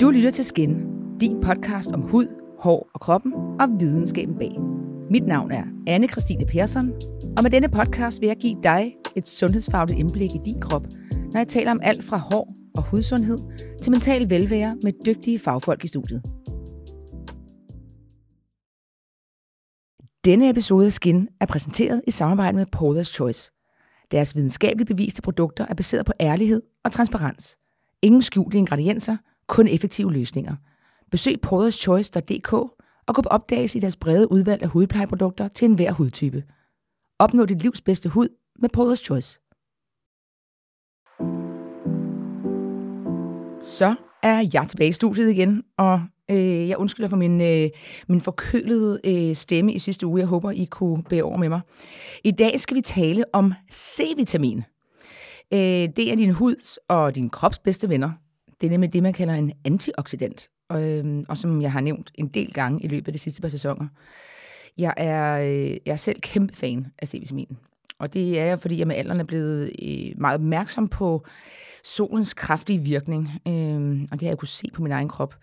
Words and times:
Du 0.00 0.10
lytter 0.10 0.30
til 0.30 0.44
Skin, 0.44 0.86
din 1.20 1.40
podcast 1.40 1.90
om 1.92 2.00
hud, 2.00 2.26
hår 2.58 2.90
og 2.94 3.00
kroppen 3.00 3.32
og 3.34 3.68
videnskaben 3.80 4.38
bag. 4.38 4.52
Mit 5.10 5.26
navn 5.26 5.50
er 5.50 5.64
anne 5.86 6.08
Christine 6.08 6.46
Persson, 6.46 6.92
og 7.36 7.42
med 7.42 7.50
denne 7.50 7.68
podcast 7.68 8.20
vil 8.20 8.26
jeg 8.26 8.36
give 8.36 8.56
dig 8.62 8.94
et 9.16 9.28
sundhedsfagligt 9.28 10.00
indblik 10.00 10.30
i 10.34 10.38
din 10.44 10.60
krop, 10.60 10.86
når 11.12 11.38
jeg 11.38 11.48
taler 11.48 11.70
om 11.70 11.80
alt 11.82 12.04
fra 12.04 12.16
hår 12.16 12.54
og 12.76 12.82
hudsundhed 12.82 13.38
til 13.82 13.90
mental 13.90 14.30
velvære 14.30 14.76
med 14.82 14.92
dygtige 15.06 15.38
fagfolk 15.38 15.84
i 15.84 15.88
studiet. 15.88 16.22
Denne 20.24 20.50
episode 20.50 20.86
af 20.86 20.92
Skin 20.92 21.28
er 21.40 21.46
præsenteret 21.46 22.02
i 22.06 22.10
samarbejde 22.10 22.56
med 22.56 22.66
Paula's 22.76 23.12
Choice. 23.14 23.52
Deres 24.10 24.36
videnskabeligt 24.36 24.88
beviste 24.88 25.22
produkter 25.22 25.66
er 25.70 25.74
baseret 25.74 26.06
på 26.06 26.12
ærlighed 26.20 26.62
og 26.84 26.92
transparens. 26.92 27.56
Ingen 28.02 28.22
skjulte 28.22 28.58
ingredienser, 28.58 29.16
kun 29.50 29.68
effektive 29.68 30.12
løsninger. 30.12 30.56
Besøg 31.10 31.40
paulaschchoice.dk 31.40 32.52
og 33.06 33.14
gå 33.14 33.22
på 33.22 33.28
opdagelse 33.28 33.78
i 33.78 33.80
deres 33.80 33.96
brede 33.96 34.32
udvalg 34.32 34.62
af 34.62 34.68
hudplejeprodukter 34.68 35.48
til 35.48 35.64
enhver 35.64 35.92
hudtype. 35.92 36.44
Opnå 37.18 37.44
dit 37.44 37.62
livs 37.62 37.80
bedste 37.80 38.08
hud 38.08 38.28
med 38.58 38.68
Paula's 38.76 39.04
Choice. 39.04 39.40
Så 43.60 43.94
er 44.22 44.48
jeg 44.54 44.68
tilbage 44.68 44.88
i 44.88 44.92
studiet 44.92 45.30
igen, 45.30 45.62
og 45.76 46.02
øh, 46.30 46.68
jeg 46.68 46.76
undskylder 46.76 47.08
for 47.08 47.16
min, 47.16 47.40
øh, 47.40 47.70
min 48.08 48.20
forkølede 48.20 49.00
øh, 49.04 49.36
stemme 49.36 49.72
i 49.72 49.78
sidste 49.78 50.06
uge. 50.06 50.20
Jeg 50.20 50.28
håber, 50.28 50.50
I 50.50 50.64
kunne 50.64 51.02
bære 51.02 51.22
over 51.22 51.36
med 51.36 51.48
mig. 51.48 51.60
I 52.24 52.30
dag 52.30 52.60
skal 52.60 52.76
vi 52.76 52.80
tale 52.80 53.24
om 53.32 53.52
C-vitamin. 53.72 54.62
Øh, 55.52 55.88
det 55.96 56.10
er 56.10 56.14
din 56.16 56.30
huds 56.30 56.78
og 56.88 57.14
din 57.14 57.30
krops 57.30 57.58
bedste 57.58 57.88
venner. 57.88 58.10
Det 58.60 58.66
er 58.66 58.70
nemlig 58.70 58.92
det, 58.92 59.02
man 59.02 59.12
kalder 59.12 59.34
en 59.34 59.52
antioxidant, 59.64 60.48
og, 60.68 60.82
øh, 60.82 61.24
og 61.28 61.38
som 61.38 61.62
jeg 61.62 61.72
har 61.72 61.80
nævnt 61.80 62.10
en 62.14 62.28
del 62.28 62.52
gange 62.52 62.84
i 62.84 62.88
løbet 62.88 63.08
af 63.08 63.12
de 63.12 63.18
sidste 63.18 63.42
par 63.42 63.48
sæsoner. 63.48 63.86
Jeg 64.78 64.94
er, 64.96 65.40
øh, 65.40 65.70
jeg 65.86 65.92
er 65.92 65.96
selv 65.96 66.20
kæmpe 66.20 66.56
fan 66.56 66.86
af 66.98 67.08
C-vitamin. 67.08 67.56
Og 67.98 68.12
det 68.12 68.38
er 68.40 68.44
jeg, 68.44 68.60
fordi 68.60 68.78
jeg 68.78 68.86
med 68.86 68.96
alderen 68.96 69.20
er 69.20 69.24
blevet 69.24 69.72
øh, 69.82 70.20
meget 70.20 70.34
opmærksom 70.34 70.88
på 70.88 71.26
solens 71.84 72.34
kraftige 72.34 72.78
virkning. 72.78 73.28
Øh, 73.48 74.06
og 74.10 74.20
det 74.20 74.22
har 74.22 74.28
jeg 74.28 74.38
kunne 74.38 74.48
se 74.48 74.68
på 74.74 74.82
min 74.82 74.92
egen 74.92 75.08
krop. 75.08 75.34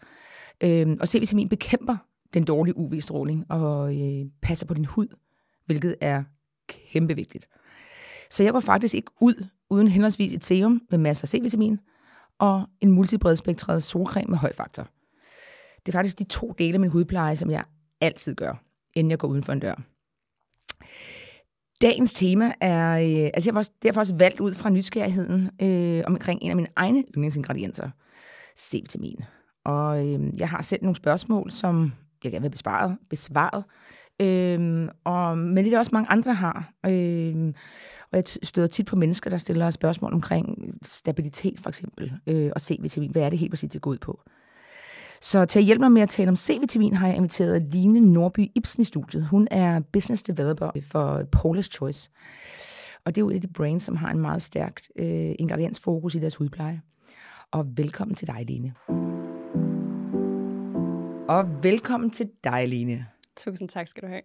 Øh, 0.63 0.97
og 0.99 1.07
C-vitamin 1.07 1.49
bekæmper 1.49 1.97
den 2.33 2.43
dårlige 2.43 2.77
UV-stråling 2.77 3.45
og 3.51 4.01
øh, 4.01 4.25
passer 4.41 4.65
på 4.65 4.73
din 4.73 4.85
hud, 4.85 5.07
hvilket 5.65 5.95
er 6.01 6.23
kæmpe 6.67 7.15
vigtigt. 7.15 7.47
Så 8.29 8.43
jeg 8.43 8.53
går 8.53 8.59
faktisk 8.59 8.95
ikke 8.95 9.11
ud 9.21 9.47
uden 9.69 9.87
henholdsvis 9.87 10.33
et 10.33 10.45
serum 10.45 10.81
med 10.89 10.97
masser 10.97 11.25
af 11.25 11.29
C-vitamin 11.29 11.79
og 12.39 12.67
en 12.81 12.91
multibredspektret 12.91 13.83
solcreme 13.83 14.29
med 14.29 14.37
høj 14.37 14.53
faktor. 14.53 14.87
Det 15.85 15.95
er 15.95 15.97
faktisk 15.97 16.19
de 16.19 16.23
to 16.23 16.53
dele 16.57 16.73
af 16.73 16.79
min 16.79 16.89
hudpleje, 16.89 17.35
som 17.35 17.51
jeg 17.51 17.63
altid 18.01 18.35
gør, 18.35 18.63
inden 18.93 19.11
jeg 19.11 19.19
går 19.19 19.27
uden 19.27 19.43
for 19.43 19.53
en 19.53 19.59
dør. 19.59 19.75
Dagens 21.81 22.13
tema 22.13 22.53
er, 22.61 22.91
øh, 22.91 23.29
altså 23.33 23.49
jeg 23.49 23.53
har 23.53 23.69
derfor 23.83 24.01
også 24.01 24.15
valgt 24.15 24.39
ud 24.39 24.53
fra 24.53 24.69
nysgerrigheden 24.69 25.49
øh, 25.61 26.03
omkring 26.07 26.41
en 26.41 26.49
af 26.49 26.55
mine 26.55 26.67
egne 26.75 27.03
yndlingsingredienser, 27.15 27.89
C-vitamin. 28.59 29.23
Og 29.65 30.07
øh, 30.07 30.39
jeg 30.39 30.49
har 30.49 30.61
selv 30.61 30.83
nogle 30.83 30.95
spørgsmål, 30.95 31.51
som 31.51 31.93
jeg 32.23 32.31
gerne 32.31 32.43
vil 32.43 32.49
besvaret, 32.49 32.97
besvaret 33.09 33.63
Øhm, 34.19 34.89
og, 35.03 35.37
men 35.37 35.57
det 35.57 35.65
er 35.65 35.69
der 35.69 35.79
også 35.79 35.91
mange 35.93 36.09
andre, 36.09 36.29
der 36.29 36.35
har. 36.35 36.71
Øhm, 36.85 37.53
og 38.11 38.15
jeg 38.17 38.23
støder 38.43 38.67
tit 38.67 38.85
på 38.85 38.95
mennesker, 38.95 39.29
der 39.29 39.37
stiller 39.37 39.69
spørgsmål 39.69 40.13
omkring 40.13 40.73
stabilitet, 40.83 41.59
for 41.59 41.69
eksempel, 41.69 42.13
øh, 42.27 42.51
og 42.55 42.61
C-vitamin. 42.61 43.11
Hvad 43.11 43.21
er 43.21 43.29
det 43.29 43.39
helt 43.39 43.51
præcis, 43.51 43.69
det 43.69 43.81
går 43.81 43.91
ud 43.91 43.97
på? 43.97 44.21
Så 45.21 45.45
til 45.45 45.59
at 45.59 45.65
hjælpe 45.65 45.83
mig 45.83 45.91
med 45.91 46.01
at 46.01 46.09
tale 46.09 46.29
om 46.29 46.35
C-vitamin, 46.35 46.93
har 46.93 47.07
jeg 47.07 47.15
inviteret 47.15 47.61
Line 47.61 47.99
Norby 47.99 48.51
Ibsen 48.55 48.81
i 48.81 48.83
studiet. 48.83 49.25
Hun 49.25 49.47
er 49.51 49.79
business 49.79 50.23
developer 50.23 50.71
for 50.81 51.23
Polish 51.31 51.71
Choice. 51.71 52.09
Og 53.05 53.15
det 53.15 53.21
er 53.21 53.25
jo 53.25 53.29
et 53.29 53.35
af 53.35 53.41
de 53.41 53.47
brands, 53.47 53.83
som 53.83 53.95
har 53.95 54.11
en 54.11 54.19
meget 54.19 54.41
stærkt 54.41 54.91
øh, 54.95 55.35
ingrediensfokus 55.39 56.15
i 56.15 56.19
deres 56.19 56.35
hudpleje. 56.35 56.81
Og 57.51 57.65
velkommen 57.77 58.15
til 58.15 58.27
dig, 58.27 58.45
Line. 58.47 58.73
Og 61.29 61.63
velkommen 61.63 62.09
til 62.09 62.29
dig, 62.43 62.67
Line. 62.67 63.05
Tusind 63.37 63.69
tak 63.69 63.87
skal 63.87 64.03
du 64.03 64.07
have. 64.07 64.21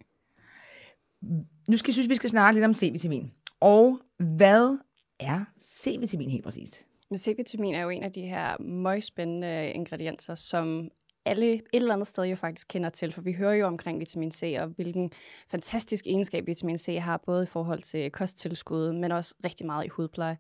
Nu 1.69 1.77
skal 1.77 1.89
jeg 1.89 1.95
synes, 1.95 2.09
vi 2.09 2.15
skal 2.15 2.31
snakke 2.31 2.61
lidt 2.61 2.65
om 2.65 2.75
C-vitamin. 2.75 3.33
Og 3.61 4.01
hvad 4.19 4.79
er 5.21 5.45
C-vitamin 5.61 6.31
helt 6.31 6.45
præcist? 6.45 6.87
Men 7.11 7.19
C-vitamin 7.19 7.75
er 7.75 7.83
jo 7.83 7.89
en 7.89 8.03
af 8.03 8.13
de 8.13 8.23
her 8.23 8.63
møgspændende 8.63 9.73
ingredienser, 9.73 10.35
som 10.35 10.91
alle 11.25 11.53
et 11.55 11.63
eller 11.73 11.95
andet 11.95 12.07
sted 12.07 12.25
jo 12.25 12.37
faktisk 12.37 12.69
kender 12.69 12.91
til, 12.91 13.13
for 13.13 13.21
vi 13.21 13.33
hører 13.33 13.55
jo 13.55 13.67
omkring 13.67 14.01
vitamin 14.01 14.31
C, 14.31 14.57
og 14.61 14.67
hvilken 14.67 15.11
fantastisk 15.49 16.07
egenskab 16.07 16.47
vitamin 16.47 16.79
C 16.79 16.99
har, 17.01 17.17
både 17.17 17.43
i 17.43 17.47
forhold 17.47 17.83
til 17.83 18.11
kosttilskud, 18.11 18.93
men 18.93 19.13
også 19.13 19.35
rigtig 19.45 19.67
meget 19.67 19.85
i 19.85 19.89
hudpleje. 19.89 20.39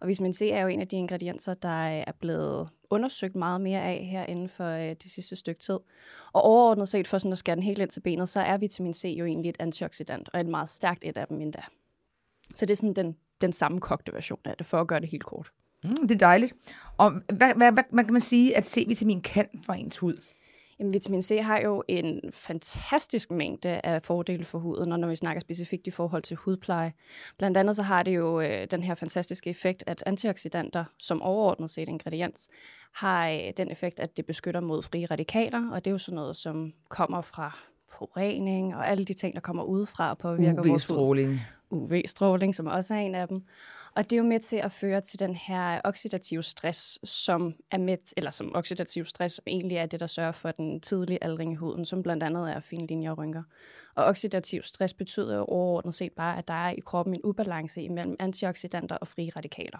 Og 0.00 0.08
vitamin 0.08 0.32
C 0.32 0.42
er 0.52 0.62
jo 0.62 0.68
en 0.68 0.80
af 0.80 0.88
de 0.88 0.96
ingredienser, 0.96 1.54
der 1.54 1.68
er 1.86 2.12
blevet 2.20 2.68
undersøgt 2.90 3.36
meget 3.36 3.60
mere 3.60 3.82
af 3.82 4.04
her 4.10 4.26
inden 4.26 4.48
for 4.48 4.68
øh, 4.68 4.88
det 4.88 5.10
sidste 5.10 5.36
stykke 5.36 5.60
tid. 5.60 5.78
Og 6.32 6.42
overordnet 6.42 6.88
set, 6.88 7.06
for 7.06 7.18
sådan 7.18 7.32
at 7.32 7.38
skære 7.38 7.56
den 7.56 7.62
helt 7.62 7.78
ind 7.78 7.90
til 7.90 8.00
benet, 8.00 8.28
så 8.28 8.40
er 8.40 8.56
vitamin 8.56 8.94
C 8.94 9.14
jo 9.18 9.24
egentlig 9.24 9.48
et 9.48 9.56
antioxidant, 9.60 10.28
og 10.32 10.40
et 10.40 10.46
meget 10.46 10.68
stærkt 10.68 11.04
et 11.04 11.16
af 11.16 11.26
dem 11.26 11.40
endda. 11.40 11.62
Så 12.54 12.66
det 12.66 12.72
er 12.72 12.76
sådan 12.76 12.94
den, 12.94 13.16
den 13.40 13.52
samme 13.52 13.80
kogte 13.80 14.12
version 14.12 14.40
af 14.44 14.56
det, 14.56 14.66
for 14.66 14.80
at 14.80 14.86
gøre 14.86 15.00
det 15.00 15.08
helt 15.08 15.24
kort. 15.24 15.50
Mm, 15.84 16.08
det 16.08 16.14
er 16.14 16.18
dejligt. 16.18 16.54
Og 16.96 17.10
hvad, 17.10 17.54
hvad, 17.54 17.72
hvad, 17.72 17.84
hvad 17.90 18.04
kan 18.04 18.12
man 18.12 18.20
sige, 18.20 18.56
at 18.56 18.66
C-vitamin 18.66 19.20
kan 19.20 19.46
for 19.66 19.72
ens 19.72 19.98
hud? 19.98 20.16
Jamen, 20.78 20.92
vitamin 20.92 21.22
C 21.22 21.38
har 21.42 21.60
jo 21.60 21.82
en 21.88 22.20
fantastisk 22.32 23.30
mængde 23.30 23.80
af 23.84 24.02
fordele 24.02 24.44
for 24.44 24.58
huden, 24.58 24.92
og 24.92 25.00
når 25.00 25.08
vi 25.08 25.16
snakker 25.16 25.40
specifikt 25.40 25.86
i 25.86 25.90
forhold 25.90 26.22
til 26.22 26.36
hudpleje. 26.36 26.92
Blandt 27.38 27.56
andet 27.56 27.76
så 27.76 27.82
har 27.82 28.02
det 28.02 28.16
jo 28.16 28.40
øh, 28.40 28.66
den 28.70 28.82
her 28.82 28.94
fantastiske 28.94 29.50
effekt, 29.50 29.84
at 29.86 30.02
antioxidanter, 30.06 30.84
som 30.98 31.22
overordnet 31.22 31.70
set 31.70 31.88
ingrediens, 31.88 32.48
har 32.94 33.28
øh, 33.28 33.52
den 33.56 33.70
effekt, 33.70 34.00
at 34.00 34.16
det 34.16 34.26
beskytter 34.26 34.60
mod 34.60 34.82
frie 34.82 35.06
radikaler, 35.06 35.70
og 35.70 35.84
det 35.84 35.90
er 35.90 35.92
jo 35.92 35.98
sådan 35.98 36.16
noget, 36.16 36.36
som 36.36 36.72
kommer 36.88 37.20
fra 37.20 37.58
forurening 37.98 38.76
og 38.76 38.88
alle 38.88 39.04
de 39.04 39.14
ting, 39.14 39.34
der 39.34 39.40
kommer 39.40 39.62
udefra 39.62 40.10
og 40.10 40.18
påvirker 40.18 40.62
vores 40.68 40.86
hud. 40.86 41.38
UV-stråling, 41.70 42.54
som 42.54 42.66
også 42.66 42.94
er 42.94 42.98
en 42.98 43.14
af 43.14 43.28
dem. 43.28 43.42
Og 43.96 44.04
det 44.04 44.12
er 44.12 44.16
jo 44.16 44.28
med 44.28 44.40
til 44.40 44.56
at 44.56 44.72
føre 44.72 45.00
til 45.00 45.18
den 45.18 45.34
her 45.34 45.80
oxidative 45.84 46.42
stress, 46.42 46.98
som 47.04 47.54
er 47.70 47.78
med, 47.78 47.98
eller 48.16 48.30
som 48.30 48.56
oxidativ 48.56 49.04
stress, 49.04 49.40
egentlig 49.46 49.76
er 49.76 49.86
det, 49.86 50.00
der 50.00 50.06
sørger 50.06 50.32
for 50.32 50.50
den 50.50 50.80
tidlige 50.80 51.24
aldring 51.24 51.52
i 51.52 51.56
huden, 51.56 51.84
som 51.84 52.02
blandt 52.02 52.22
andet 52.22 52.50
er 52.50 52.60
fine 52.60 52.86
linjer 52.86 53.10
og 53.10 53.18
rynker. 53.18 53.42
Og 53.94 54.04
oxidativ 54.04 54.62
stress 54.62 54.94
betyder 54.94 55.36
jo 55.36 55.44
overordnet 55.44 55.94
set 55.94 56.12
bare, 56.12 56.38
at 56.38 56.48
der 56.48 56.54
er 56.54 56.70
i 56.70 56.80
kroppen 56.80 57.14
en 57.14 57.20
ubalance 57.24 57.82
imellem 57.82 58.16
antioxidanter 58.18 58.96
og 58.96 59.08
frie 59.08 59.30
radikaler. 59.36 59.78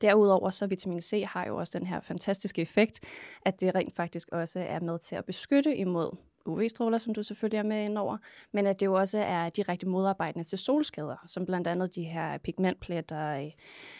Derudover 0.00 0.50
så 0.50 0.66
vitamin 0.66 1.02
C 1.02 1.24
har 1.26 1.46
jo 1.46 1.56
også 1.56 1.78
den 1.78 1.86
her 1.86 2.00
fantastiske 2.00 2.62
effekt, 2.62 3.00
at 3.46 3.60
det 3.60 3.74
rent 3.74 3.96
faktisk 3.96 4.28
også 4.32 4.60
er 4.60 4.80
med 4.80 4.98
til 4.98 5.16
at 5.16 5.24
beskytte 5.24 5.76
imod 5.76 6.16
UV-stråler, 6.46 6.98
som 6.98 7.14
du 7.14 7.22
selvfølgelig 7.22 7.58
er 7.58 7.62
med 7.62 7.84
indover, 7.84 8.16
men 8.52 8.66
at 8.66 8.80
det 8.80 8.86
jo 8.86 8.94
også 8.94 9.18
er 9.18 9.48
direkte 9.48 9.88
modarbejdende 9.88 10.44
til 10.44 10.58
solskader, 10.58 11.24
som 11.26 11.46
blandt 11.46 11.66
andet 11.66 11.94
de 11.94 12.02
her 12.02 12.38
pigmentpletter, 12.38 13.44
øh, 13.44 13.50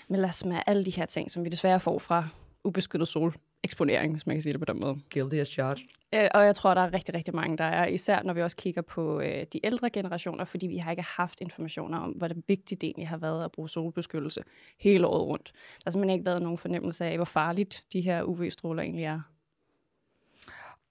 melasma, 0.09 0.63
alle 0.67 0.85
de 0.85 0.91
her 0.91 1.07
ting, 1.07 1.31
som 1.31 1.45
vi 1.45 1.49
desværre 1.49 1.81
får 1.81 1.99
fra 1.99 2.29
ubeskyttet 2.65 3.09
sol 3.09 3.35
eksponering, 3.67 4.13
hvis 4.13 4.27
man 4.27 4.37
kan 4.37 4.43
sige 4.43 4.53
det 4.53 4.61
på 4.61 4.65
den 4.65 4.81
måde. 4.81 4.97
Guilty 5.13 5.37
as 5.37 5.49
charged. 5.49 5.85
Øh, 6.15 6.29
og 6.35 6.45
jeg 6.45 6.55
tror, 6.55 6.75
der 6.75 6.81
er 6.81 6.93
rigtig, 6.93 7.15
rigtig 7.15 7.35
mange, 7.35 7.57
der 7.57 7.65
er, 7.65 7.87
især 7.87 8.23
når 8.23 8.35
vi 8.35 8.43
også 8.43 8.57
kigger 8.57 8.83
på 8.83 9.21
øh, 9.21 9.45
de 9.53 9.67
ældre 9.67 9.91
generationer, 9.91 10.45
fordi 10.45 10.67
vi 10.67 10.77
har 10.77 10.91
ikke 10.91 11.05
haft 11.17 11.41
informationer 11.41 11.99
om, 11.99 12.11
hvor 12.11 12.29
det 12.29 12.37
vigtigt 12.49 12.81
det 12.81 12.87
egentlig 12.87 13.09
har 13.09 13.17
været 13.17 13.45
at 13.45 13.53
bruge 13.53 13.69
solbeskyttelse 13.69 14.41
hele 14.81 15.07
året 15.07 15.23
rundt. 15.27 15.53
Der 15.55 15.83
har 15.85 15.91
simpelthen 15.91 16.15
ikke 16.19 16.27
været 16.27 16.43
nogen 16.43 16.59
fornemmelse 16.59 17.05
af, 17.05 17.17
hvor 17.17 17.25
farligt 17.25 17.85
de 17.93 18.01
her 18.01 18.23
UV-stråler 18.23 18.83
egentlig 18.83 19.05
er. 19.05 19.21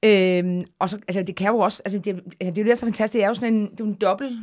Øhm, 0.06 0.66
og 0.80 0.90
så, 0.90 1.00
altså, 1.08 1.24
det 1.24 1.36
kan 1.36 1.48
jo 1.48 1.58
også, 1.58 1.82
altså, 1.86 2.00
det, 2.00 2.14
altså, 2.14 2.24
det 2.40 2.42
er 2.42 2.48
jo 2.48 2.54
det, 2.56 2.66
der 2.66 2.72
er 2.72 2.76
så 2.76 2.86
fantastisk, 2.86 3.14
det 3.14 3.24
er 3.24 3.28
jo 3.28 3.34
sådan 3.34 3.54
en, 3.54 3.72
det 3.72 3.80
er 3.80 3.84
en 3.84 3.94
dobbelt 3.94 4.40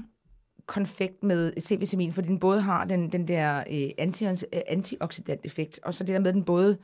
konfekt 0.67 1.23
med 1.23 1.53
C-vitamin, 1.61 2.13
fordi 2.13 2.29
den 2.29 2.39
både 2.39 2.61
har 2.61 2.85
den, 2.85 3.13
den 3.13 3.29
der 3.29 3.65
øh, 3.71 3.91
anti, 3.99 4.27
antioxidant 4.67 5.41
effekt, 5.45 5.81
og 5.83 5.95
så 5.95 6.05
det 6.05 6.13
der 6.13 6.21
med, 6.21 6.33
den 6.33 6.45
både 6.45 6.79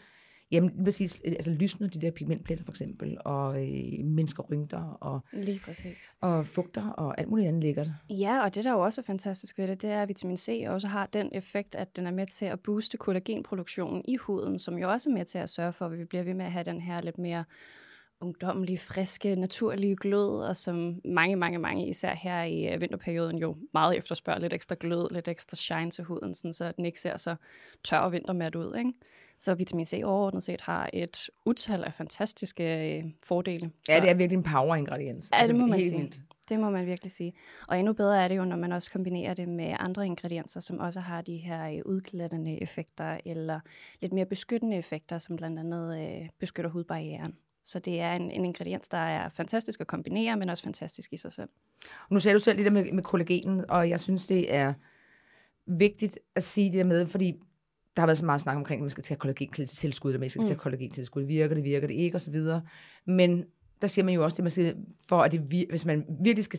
Jamen, 0.50 0.84
præcis, 0.84 1.20
altså 1.24 1.50
lysner 1.50 1.88
de 1.88 2.00
der 2.00 2.10
pigmentpletter 2.10 2.64
for 2.64 2.72
eksempel, 2.72 3.18
og 3.24 3.62
øh, 3.62 4.04
mindsker 4.04 4.42
rynker, 4.42 4.98
og, 5.00 5.20
Lige 5.32 5.60
præcis. 5.64 6.16
og 6.20 6.46
fugter, 6.46 6.88
og 6.90 7.20
alt 7.20 7.28
muligt 7.28 7.48
andet 7.48 7.62
lækkert. 7.62 7.88
Ja, 8.10 8.44
og 8.44 8.54
det 8.54 8.64
der 8.64 8.70
er 8.70 8.74
jo 8.74 8.80
også 8.80 9.02
fantastisk 9.02 9.58
ved 9.58 9.68
det, 9.68 9.82
det 9.82 9.90
er, 9.90 10.02
at 10.02 10.08
vitamin 10.08 10.36
C 10.36 10.64
også 10.68 10.86
har 10.88 11.06
den 11.06 11.30
effekt, 11.34 11.74
at 11.74 11.96
den 11.96 12.06
er 12.06 12.10
med 12.10 12.26
til 12.26 12.44
at 12.44 12.60
booste 12.60 12.96
kollagenproduktionen 12.96 14.02
i 14.08 14.16
huden, 14.16 14.58
som 14.58 14.78
jo 14.78 14.90
også 14.90 15.10
er 15.10 15.14
med 15.14 15.24
til 15.24 15.38
at 15.38 15.50
sørge 15.50 15.72
for, 15.72 15.86
at 15.86 15.98
vi 15.98 16.04
bliver 16.04 16.24
ved 16.24 16.34
med 16.34 16.44
at 16.44 16.52
have 16.52 16.64
den 16.64 16.80
her 16.80 17.00
lidt 17.00 17.18
mere 17.18 17.44
ungdomlige, 18.20 18.78
friske, 18.78 19.36
naturlige 19.36 19.96
glød, 19.96 20.40
og 20.48 20.56
som 20.56 21.00
mange, 21.04 21.36
mange, 21.36 21.58
mange, 21.58 21.88
især 21.88 22.14
her 22.14 22.42
i 22.42 22.74
øh, 22.74 22.80
vinterperioden, 22.80 23.38
jo 23.38 23.56
meget 23.72 23.98
efterspørger 23.98 24.40
lidt 24.40 24.52
ekstra 24.52 24.76
glød, 24.80 25.08
lidt 25.10 25.28
ekstra 25.28 25.56
shine 25.56 25.90
til 25.90 26.04
huden, 26.04 26.34
sådan, 26.34 26.52
så 26.52 26.72
den 26.72 26.84
ikke 26.84 27.00
ser 27.00 27.16
så 27.16 27.36
tør 27.84 27.98
og 27.98 28.12
vintermæt 28.12 28.54
ud. 28.54 28.76
Ikke? 28.78 28.92
Så 29.38 29.54
vitamin 29.54 29.86
C 29.86 30.00
overordnet 30.04 30.42
set 30.42 30.60
har 30.60 30.90
et 30.92 31.30
utal 31.46 31.84
af 31.84 31.94
fantastiske 31.94 32.96
øh, 32.98 33.04
fordele. 33.22 33.70
Ja, 33.88 33.94
så, 33.94 34.00
det 34.00 34.10
er 34.10 34.14
virkelig 34.14 34.36
en 34.36 34.42
power-ingrediens. 34.42 35.30
Ja, 35.32 35.46
det 35.46 35.54
må 35.54 35.66
man 35.66 35.78
helt 35.78 35.90
sige. 35.90 36.00
Vildt. 36.00 36.20
Det 36.48 36.60
må 36.60 36.70
man 36.70 36.86
virkelig 36.86 37.12
sige. 37.12 37.32
Og 37.68 37.78
endnu 37.78 37.92
bedre 37.92 38.24
er 38.24 38.28
det 38.28 38.36
jo, 38.36 38.44
når 38.44 38.56
man 38.56 38.72
også 38.72 38.90
kombinerer 38.90 39.34
det 39.34 39.48
med 39.48 39.74
andre 39.78 40.06
ingredienser, 40.06 40.60
som 40.60 40.78
også 40.78 41.00
har 41.00 41.22
de 41.22 41.36
her 41.36 41.66
øh, 41.66 41.82
udglættende 41.84 42.62
effekter, 42.62 43.18
eller 43.26 43.60
lidt 44.00 44.12
mere 44.12 44.26
beskyttende 44.26 44.76
effekter, 44.76 45.18
som 45.18 45.36
blandt 45.36 45.58
andet 45.58 45.98
øh, 46.02 46.28
beskytter 46.38 46.70
hudbarrieren. 46.70 47.36
Så 47.68 47.78
det 47.78 48.00
er 48.00 48.12
en, 48.12 48.30
en 48.30 48.44
ingrediens, 48.44 48.88
der 48.88 48.98
er 48.98 49.28
fantastisk 49.28 49.80
at 49.80 49.86
kombinere, 49.86 50.36
men 50.36 50.48
også 50.48 50.62
fantastisk 50.62 51.12
i 51.12 51.16
sig 51.16 51.32
selv. 51.32 51.48
Nu 52.10 52.20
sagde 52.20 52.34
du 52.34 52.38
selv 52.42 52.58
det 52.58 52.64
der 52.64 52.70
med, 52.70 52.92
med 52.92 53.02
kollagen, 53.02 53.70
og 53.70 53.88
jeg 53.88 54.00
synes, 54.00 54.26
det 54.26 54.54
er 54.54 54.74
vigtigt 55.66 56.18
at 56.34 56.42
sige 56.42 56.72
det 56.72 56.78
der 56.78 56.84
med, 56.84 57.06
fordi 57.06 57.32
der 57.96 58.02
har 58.02 58.06
været 58.06 58.18
så 58.18 58.24
meget 58.24 58.40
snak 58.40 58.56
omkring, 58.56 58.78
at 58.78 58.82
man 58.82 58.90
skal 58.90 59.04
tage 59.04 59.18
kollagentilskud, 59.18 60.10
eller 60.10 60.20
man 60.20 60.30
skal 60.30 60.40
mm. 60.40 60.46
tage 60.46 60.58
kollagentilskud. 60.58 61.22
Virker 61.22 61.54
det, 61.54 61.64
virker 61.64 61.86
det 61.86 61.94
ikke, 61.94 62.16
og 62.16 62.20
så 62.20 62.30
videre. 62.30 62.62
Men 63.04 63.44
der 63.82 63.86
siger 63.86 64.04
man 64.04 64.14
jo 64.14 64.24
også 64.24 64.36
det, 64.36 64.44
man 64.44 64.50
siger, 64.50 64.72
for 65.08 65.22
at 65.22 65.32
det, 65.32 65.40
hvis 65.70 65.84
man 65.84 66.04
virkelig 66.22 66.44
skal 66.44 66.58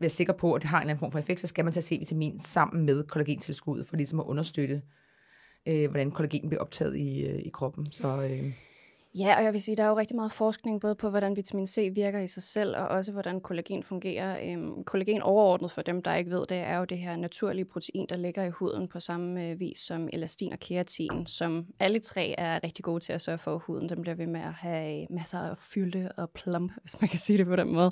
være 0.00 0.10
sikker 0.10 0.32
på, 0.32 0.54
at 0.54 0.62
det 0.62 0.70
har 0.70 0.78
en 0.78 0.82
eller 0.82 0.90
anden 0.90 1.00
form 1.00 1.12
for 1.12 1.18
effekt, 1.18 1.40
så 1.40 1.46
skal 1.46 1.64
man 1.64 1.72
tage 1.72 1.82
C-vitamin 1.82 2.40
sammen 2.40 2.86
med 2.86 3.04
kollagentilskuddet, 3.04 3.86
for 3.86 3.96
ligesom 3.96 4.20
at 4.20 4.24
understøtte, 4.24 4.82
øh, 5.66 5.90
hvordan 5.90 6.10
kollagen 6.10 6.48
bliver 6.48 6.60
optaget 6.60 6.96
i, 6.96 7.26
øh, 7.26 7.38
i 7.38 7.48
kroppen. 7.48 7.92
Så, 7.92 8.22
øh, 8.22 8.52
Ja, 9.14 9.36
og 9.36 9.44
jeg 9.44 9.52
vil 9.52 9.62
sige, 9.62 9.76
der 9.76 9.82
er 9.82 9.88
jo 9.88 9.96
rigtig 9.96 10.16
meget 10.16 10.32
forskning, 10.32 10.80
både 10.80 10.94
på, 10.94 11.10
hvordan 11.10 11.36
vitamin 11.36 11.66
C 11.66 11.90
virker 11.94 12.18
i 12.18 12.26
sig 12.26 12.42
selv, 12.42 12.76
og 12.76 12.88
også 12.88 13.12
hvordan 13.12 13.40
kollagen 13.40 13.82
fungerer. 13.82 14.52
Øhm, 14.52 14.84
kollagen 14.84 15.22
overordnet, 15.22 15.70
for 15.70 15.82
dem, 15.82 16.02
der 16.02 16.14
ikke 16.14 16.30
ved 16.30 16.46
det, 16.48 16.56
er 16.56 16.78
jo 16.78 16.84
det 16.84 16.98
her 16.98 17.16
naturlige 17.16 17.64
protein, 17.64 18.06
der 18.08 18.16
ligger 18.16 18.44
i 18.44 18.50
huden 18.50 18.88
på 18.88 19.00
samme 19.00 19.48
øh, 19.48 19.60
vis 19.60 19.78
som 19.78 20.08
elastin 20.12 20.52
og 20.52 20.58
keratin, 20.58 21.26
som 21.26 21.66
alle 21.80 21.98
tre 21.98 22.34
er 22.38 22.64
rigtig 22.64 22.84
gode 22.84 23.00
til 23.00 23.12
at 23.12 23.20
sørge 23.20 23.38
for, 23.38 23.54
at 23.54 23.60
huden 23.66 23.88
den 23.88 24.02
bliver 24.02 24.14
ved 24.14 24.26
med 24.26 24.40
at 24.40 24.52
have 24.52 25.00
øh, 25.00 25.06
masser 25.10 25.38
af 25.38 25.58
fylde 25.58 26.12
og 26.16 26.30
plump, 26.30 26.72
hvis 26.82 27.00
man 27.00 27.08
kan 27.08 27.18
sige 27.18 27.38
det 27.38 27.46
på 27.46 27.56
den 27.56 27.72
måde. 27.72 27.90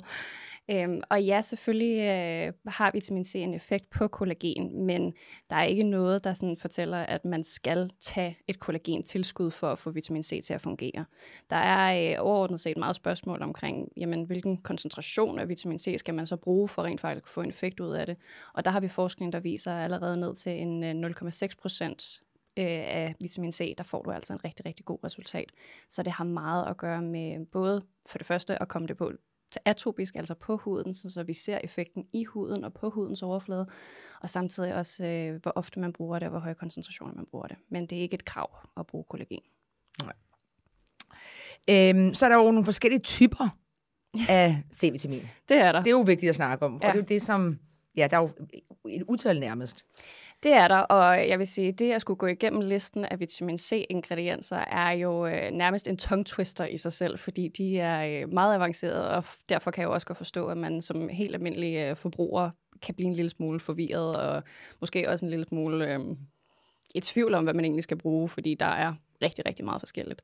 Øhm, 0.71 1.01
og 1.09 1.23
ja, 1.23 1.41
selvfølgelig 1.41 1.99
øh, 1.99 2.53
har 2.67 2.91
vitamin 2.91 3.23
C 3.23 3.35
en 3.35 3.53
effekt 3.53 3.89
på 3.89 4.07
kollagen, 4.07 4.85
men 4.85 5.13
der 5.49 5.55
er 5.55 5.63
ikke 5.63 5.83
noget, 5.83 6.23
der 6.23 6.33
sådan 6.33 6.57
fortæller, 6.57 6.97
at 6.97 7.25
man 7.25 7.43
skal 7.43 7.91
tage 7.99 8.37
et 8.47 8.59
kollagentilskud 8.59 9.51
for 9.51 9.71
at 9.71 9.79
få 9.79 9.91
vitamin 9.91 10.23
C 10.23 10.43
til 10.43 10.53
at 10.53 10.61
fungere. 10.61 11.05
Der 11.49 11.55
er 11.55 12.11
øh, 12.11 12.15
overordnet 12.19 12.59
set 12.59 12.77
meget 12.77 12.95
spørgsmål 12.95 13.41
omkring, 13.41 13.89
jamen, 13.97 14.23
hvilken 14.23 14.57
koncentration 14.57 15.39
af 15.39 15.49
vitamin 15.49 15.79
C 15.79 15.95
skal 15.97 16.13
man 16.13 16.27
så 16.27 16.35
bruge 16.35 16.67
for 16.67 16.83
rent 16.83 17.01
faktisk 17.01 17.25
at 17.25 17.29
få 17.29 17.41
en 17.41 17.49
effekt 17.49 17.79
ud 17.79 17.91
af 17.91 18.05
det. 18.05 18.17
Og 18.53 18.65
der 18.65 18.71
har 18.71 18.79
vi 18.79 18.87
forskning, 18.87 19.33
der 19.33 19.39
viser 19.39 19.73
allerede 19.73 20.19
ned 20.19 20.35
til 20.35 20.51
en 20.61 20.83
øh, 20.83 21.09
0,6 21.09 21.47
procent 21.61 22.21
øh, 22.57 22.65
af 22.65 23.15
vitamin 23.21 23.51
C, 23.51 23.75
der 23.77 23.83
får 23.83 24.01
du 24.01 24.11
altså 24.11 24.33
en 24.33 24.45
rigtig, 24.45 24.65
rigtig 24.65 24.85
god 24.85 24.99
resultat. 25.03 25.51
Så 25.89 26.03
det 26.03 26.13
har 26.13 26.23
meget 26.23 26.69
at 26.69 26.77
gøre 26.77 27.01
med 27.01 27.45
både 27.45 27.81
for 28.05 28.17
det 28.17 28.27
første 28.27 28.61
at 28.61 28.67
komme 28.67 28.87
det 28.87 28.97
på 28.97 29.11
atopisk, 29.65 30.15
altså 30.15 30.33
på 30.33 30.57
huden, 30.57 30.93
så, 30.93 31.23
vi 31.23 31.33
ser 31.33 31.59
effekten 31.63 32.05
i 32.13 32.23
huden 32.23 32.63
og 32.63 32.73
på 32.73 32.89
hudens 32.89 33.23
overflade, 33.23 33.67
og 34.21 34.29
samtidig 34.29 34.75
også, 34.75 35.05
øh, 35.05 35.41
hvor 35.41 35.51
ofte 35.55 35.79
man 35.79 35.93
bruger 35.93 36.19
det, 36.19 36.25
og 36.25 36.29
hvor 36.29 36.39
høje 36.39 36.53
koncentrationer 36.53 37.13
man 37.13 37.25
bruger 37.31 37.47
det. 37.47 37.57
Men 37.69 37.85
det 37.85 37.97
er 37.97 38.01
ikke 38.01 38.13
et 38.13 38.25
krav 38.25 38.57
at 38.77 38.87
bruge 38.87 39.03
kollagen. 39.09 39.41
Nej. 40.03 40.13
Øhm, 41.69 42.13
så 42.13 42.25
er 42.25 42.29
der 42.29 42.35
jo 42.35 42.43
nogle 42.51 42.65
forskellige 42.65 42.99
typer 42.99 43.57
af 44.29 44.63
C-vitamin. 44.73 45.27
Det 45.49 45.57
er 45.57 45.71
der. 45.71 45.79
Det 45.79 45.87
er 45.87 45.91
jo 45.91 46.01
vigtigt 46.01 46.29
at 46.29 46.35
snakke 46.35 46.65
om, 46.65 46.79
Ja. 46.81 46.87
og 46.87 46.93
det 46.93 46.99
er 46.99 47.03
jo 47.03 47.05
det, 47.09 47.21
som... 47.21 47.59
Ja, 47.97 48.07
der 48.07 48.17
er 48.17 48.21
jo 48.21 48.29
et 48.89 49.03
utal 49.07 49.39
nærmest. 49.39 49.85
Det 50.43 50.53
er 50.53 50.67
der, 50.67 50.77
og 50.77 51.29
jeg 51.29 51.39
vil 51.39 51.47
sige, 51.47 51.71
det 51.71 51.91
at 51.91 52.01
skulle 52.01 52.17
gå 52.17 52.27
igennem 52.27 52.61
listen 52.61 53.05
af 53.05 53.19
vitamin 53.19 53.57
C-ingredienser 53.57 54.57
er 54.57 54.91
jo 54.91 55.25
øh, 55.27 55.51
nærmest 55.51 55.87
en 55.87 55.97
tongue 55.97 56.23
twister 56.23 56.65
i 56.65 56.77
sig 56.77 56.93
selv, 56.93 57.19
fordi 57.19 57.47
de 57.47 57.79
er 57.79 58.21
øh, 58.21 58.33
meget 58.33 58.55
avancerede, 58.55 59.09
og 59.09 59.23
derfor 59.49 59.71
kan 59.71 59.81
jeg 59.81 59.87
jo 59.87 59.93
også 59.93 60.07
godt 60.07 60.17
forstå, 60.17 60.47
at 60.47 60.57
man 60.57 60.81
som 60.81 61.09
helt 61.09 61.35
almindelig 61.35 61.75
øh, 61.75 61.95
forbruger 61.95 62.49
kan 62.81 62.95
blive 62.95 63.07
en 63.07 63.13
lille 63.13 63.29
smule 63.29 63.59
forvirret, 63.59 64.15
og 64.15 64.43
måske 64.81 65.09
også 65.09 65.25
en 65.25 65.29
lille 65.29 65.45
smule 65.45 65.93
øh, 65.93 65.99
i 66.95 66.99
tvivl 66.99 67.33
om, 67.33 67.43
hvad 67.43 67.53
man 67.53 67.65
egentlig 67.65 67.83
skal 67.83 67.97
bruge, 67.97 68.29
fordi 68.29 68.55
der 68.55 68.65
er 68.65 68.93
rigtig, 69.21 69.45
rigtig 69.45 69.65
meget 69.65 69.81
forskelligt. 69.81 70.21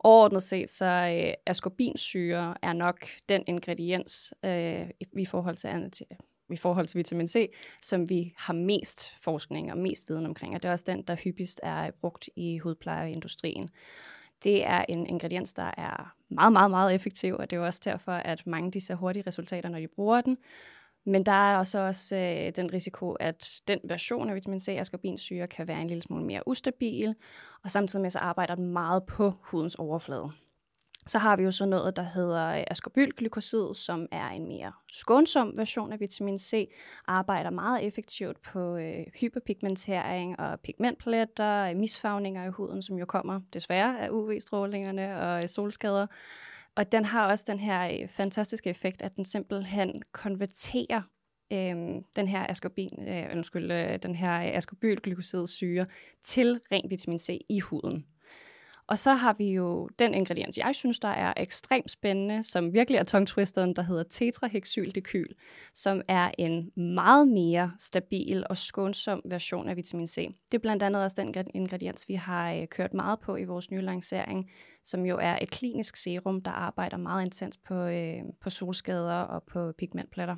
Overordnet 0.00 0.42
set, 0.42 0.70
så 0.70 0.84
øh, 0.84 1.34
ascorbinsyre 1.46 2.54
er 2.62 2.72
nok 2.72 3.06
den 3.28 3.42
ingrediens 3.46 4.34
øh, 4.44 4.90
i, 5.16 5.26
forhold 5.26 5.56
til 5.56 5.68
anti 5.68 6.04
i 6.52 6.56
forhold 6.56 6.86
til 6.86 6.98
vitamin 6.98 7.28
C, 7.28 7.52
som 7.82 8.08
vi 8.08 8.34
har 8.36 8.54
mest 8.54 9.14
forskning 9.20 9.72
og 9.72 9.78
mest 9.78 10.08
viden 10.08 10.26
omkring, 10.26 10.54
og 10.54 10.62
det 10.62 10.68
er 10.68 10.72
også 10.72 10.84
den, 10.88 11.02
der 11.02 11.14
hyppigst 11.14 11.60
er 11.62 11.90
brugt 12.00 12.28
i 12.36 12.58
hudplejeindustrien. 12.58 13.70
Det 14.44 14.66
er 14.66 14.84
en 14.88 15.06
ingrediens, 15.06 15.52
der 15.52 15.70
er 15.76 16.14
meget, 16.28 16.52
meget, 16.52 16.70
meget 16.70 16.94
effektiv, 16.94 17.34
og 17.34 17.50
det 17.50 17.56
er 17.56 17.60
jo 17.60 17.66
også 17.66 17.80
derfor, 17.84 18.12
at 18.12 18.46
mange 18.46 18.70
de 18.70 18.80
ser 18.80 18.94
hurtige 18.94 19.24
resultater, 19.26 19.68
når 19.68 19.78
de 19.78 19.88
bruger 19.88 20.20
den. 20.20 20.36
Men 21.06 21.26
der 21.26 21.32
er 21.32 21.58
også, 21.58 21.78
også 21.78 22.16
øh, 22.16 22.52
den 22.56 22.72
risiko, 22.72 23.12
at 23.12 23.60
den 23.68 23.80
version 23.84 24.28
af 24.28 24.34
vitamin 24.34 24.60
C, 24.60 24.68
ascorbinsyre, 24.68 25.46
kan 25.46 25.68
være 25.68 25.80
en 25.80 25.86
lille 25.88 26.02
smule 26.02 26.24
mere 26.24 26.48
ustabil, 26.48 27.14
og 27.64 27.70
samtidig 27.70 28.02
med 28.02 28.10
så 28.10 28.18
arbejder 28.18 28.54
den 28.54 28.66
meget 28.66 29.02
på 29.04 29.32
hudens 29.42 29.74
overflade. 29.74 30.30
Så 31.10 31.18
har 31.18 31.36
vi 31.36 31.42
jo 31.42 31.50
så 31.50 31.66
noget, 31.66 31.96
der 31.96 32.02
hedder 32.02 32.46
øh, 32.46 32.64
ascorbylglykosid, 32.70 33.74
som 33.74 34.06
er 34.12 34.28
en 34.28 34.48
mere 34.48 34.72
skånsom 34.92 35.52
version 35.56 35.92
af 35.92 36.00
vitamin 36.00 36.38
C, 36.38 36.70
arbejder 37.06 37.50
meget 37.50 37.86
effektivt 37.86 38.42
på 38.42 38.76
øh, 38.76 39.06
hyperpigmentering 39.20 40.40
og 40.40 40.60
pigmentpletter, 40.60 41.70
øh, 41.70 41.76
misfarvninger 41.76 42.46
i 42.46 42.50
huden, 42.50 42.82
som 42.82 42.98
jo 42.98 43.04
kommer 43.04 43.40
desværre 43.52 44.00
af 44.00 44.08
UV-strålingerne 44.10 45.20
og 45.20 45.42
øh, 45.42 45.48
solskader. 45.48 46.06
Og 46.76 46.92
den 46.92 47.04
har 47.04 47.30
også 47.30 47.44
den 47.48 47.58
her 47.58 48.02
øh, 48.02 48.08
fantastiske 48.08 48.70
effekt, 48.70 49.02
at 49.02 49.16
den 49.16 49.24
simpelthen 49.24 50.02
konverterer 50.12 51.02
øh, 51.52 52.02
den 52.16 52.28
her 52.28 52.46
ascorbin, 52.48 53.08
øh, 53.08 53.26
undskyld, 53.32 53.72
øh, 53.72 53.98
den 54.02 54.14
her 54.14 54.40
øh, 54.40 54.56
ascorbylglykosidsyre 54.56 55.86
til 56.22 56.60
ren 56.72 56.90
vitamin 56.90 57.18
C 57.18 57.40
i 57.48 57.60
huden. 57.60 58.06
Og 58.90 58.98
så 58.98 59.14
har 59.14 59.32
vi 59.32 59.52
jo 59.52 59.88
den 59.98 60.14
ingrediens, 60.14 60.58
jeg 60.58 60.74
synes, 60.74 60.98
der 60.98 61.08
er 61.08 61.34
ekstremt 61.36 61.90
spændende, 61.90 62.42
som 62.42 62.72
virkelig 62.72 62.98
er 62.98 63.04
tongue-twisteren, 63.04 63.74
der 63.74 63.82
hedder 63.82 64.02
tetrahexyldekyl, 64.02 65.26
som 65.74 66.02
er 66.08 66.30
en 66.38 66.70
meget 66.76 67.28
mere 67.28 67.72
stabil 67.78 68.44
og 68.50 68.56
skånsom 68.56 69.22
version 69.24 69.68
af 69.68 69.76
vitamin 69.76 70.06
C. 70.06 70.28
Det 70.52 70.58
er 70.58 70.62
blandt 70.62 70.82
andet 70.82 71.02
også 71.02 71.22
den 71.22 71.34
ingrediens, 71.54 72.08
vi 72.08 72.14
har 72.14 72.52
øh, 72.52 72.66
kørt 72.68 72.94
meget 72.94 73.20
på 73.20 73.36
i 73.36 73.44
vores 73.44 73.70
nye 73.70 73.80
lancering, 73.80 74.50
som 74.84 75.06
jo 75.06 75.18
er 75.20 75.38
et 75.42 75.50
klinisk 75.50 75.96
serum, 75.96 76.42
der 76.42 76.50
arbejder 76.50 76.96
meget 76.96 77.24
intens 77.24 77.56
på, 77.56 77.74
øh, 77.74 78.22
på 78.40 78.50
solskader 78.50 79.20
og 79.20 79.42
på 79.42 79.72
pigmentpletter. 79.78 80.36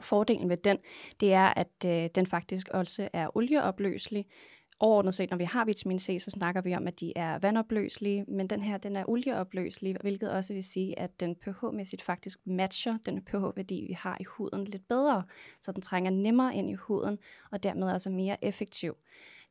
Fordelen 0.00 0.48
ved 0.48 0.56
den, 0.56 0.78
det 1.20 1.32
er, 1.32 1.52
at 1.56 1.84
øh, 1.86 2.08
den 2.14 2.26
faktisk 2.26 2.68
også 2.68 3.08
er 3.12 3.36
olieopløselig, 3.36 4.26
overordnet 4.80 5.14
set, 5.14 5.30
når 5.30 5.36
vi 5.36 5.44
har 5.44 5.64
vitamin 5.64 5.98
C, 5.98 6.18
så 6.20 6.30
snakker 6.30 6.60
vi 6.60 6.74
om, 6.74 6.86
at 6.86 7.00
de 7.00 7.12
er 7.16 7.38
vandopløselige, 7.38 8.24
men 8.28 8.46
den 8.46 8.62
her, 8.62 8.78
den 8.78 8.96
er 8.96 9.04
olieopløselig, 9.08 9.96
hvilket 10.00 10.30
også 10.30 10.54
vil 10.54 10.64
sige, 10.64 10.98
at 10.98 11.20
den 11.20 11.36
pH-mæssigt 11.36 12.02
faktisk 12.02 12.38
matcher 12.46 12.98
den 13.06 13.24
pH-værdi, 13.24 13.84
vi 13.88 13.92
har 13.92 14.16
i 14.20 14.24
huden 14.24 14.64
lidt 14.64 14.88
bedre, 14.88 15.22
så 15.60 15.72
den 15.72 15.82
trænger 15.82 16.10
nemmere 16.10 16.54
ind 16.54 16.70
i 16.70 16.74
huden, 16.74 17.18
og 17.52 17.62
dermed 17.62 17.82
også 17.82 17.92
altså 17.92 18.10
mere 18.10 18.44
effektiv. 18.44 18.96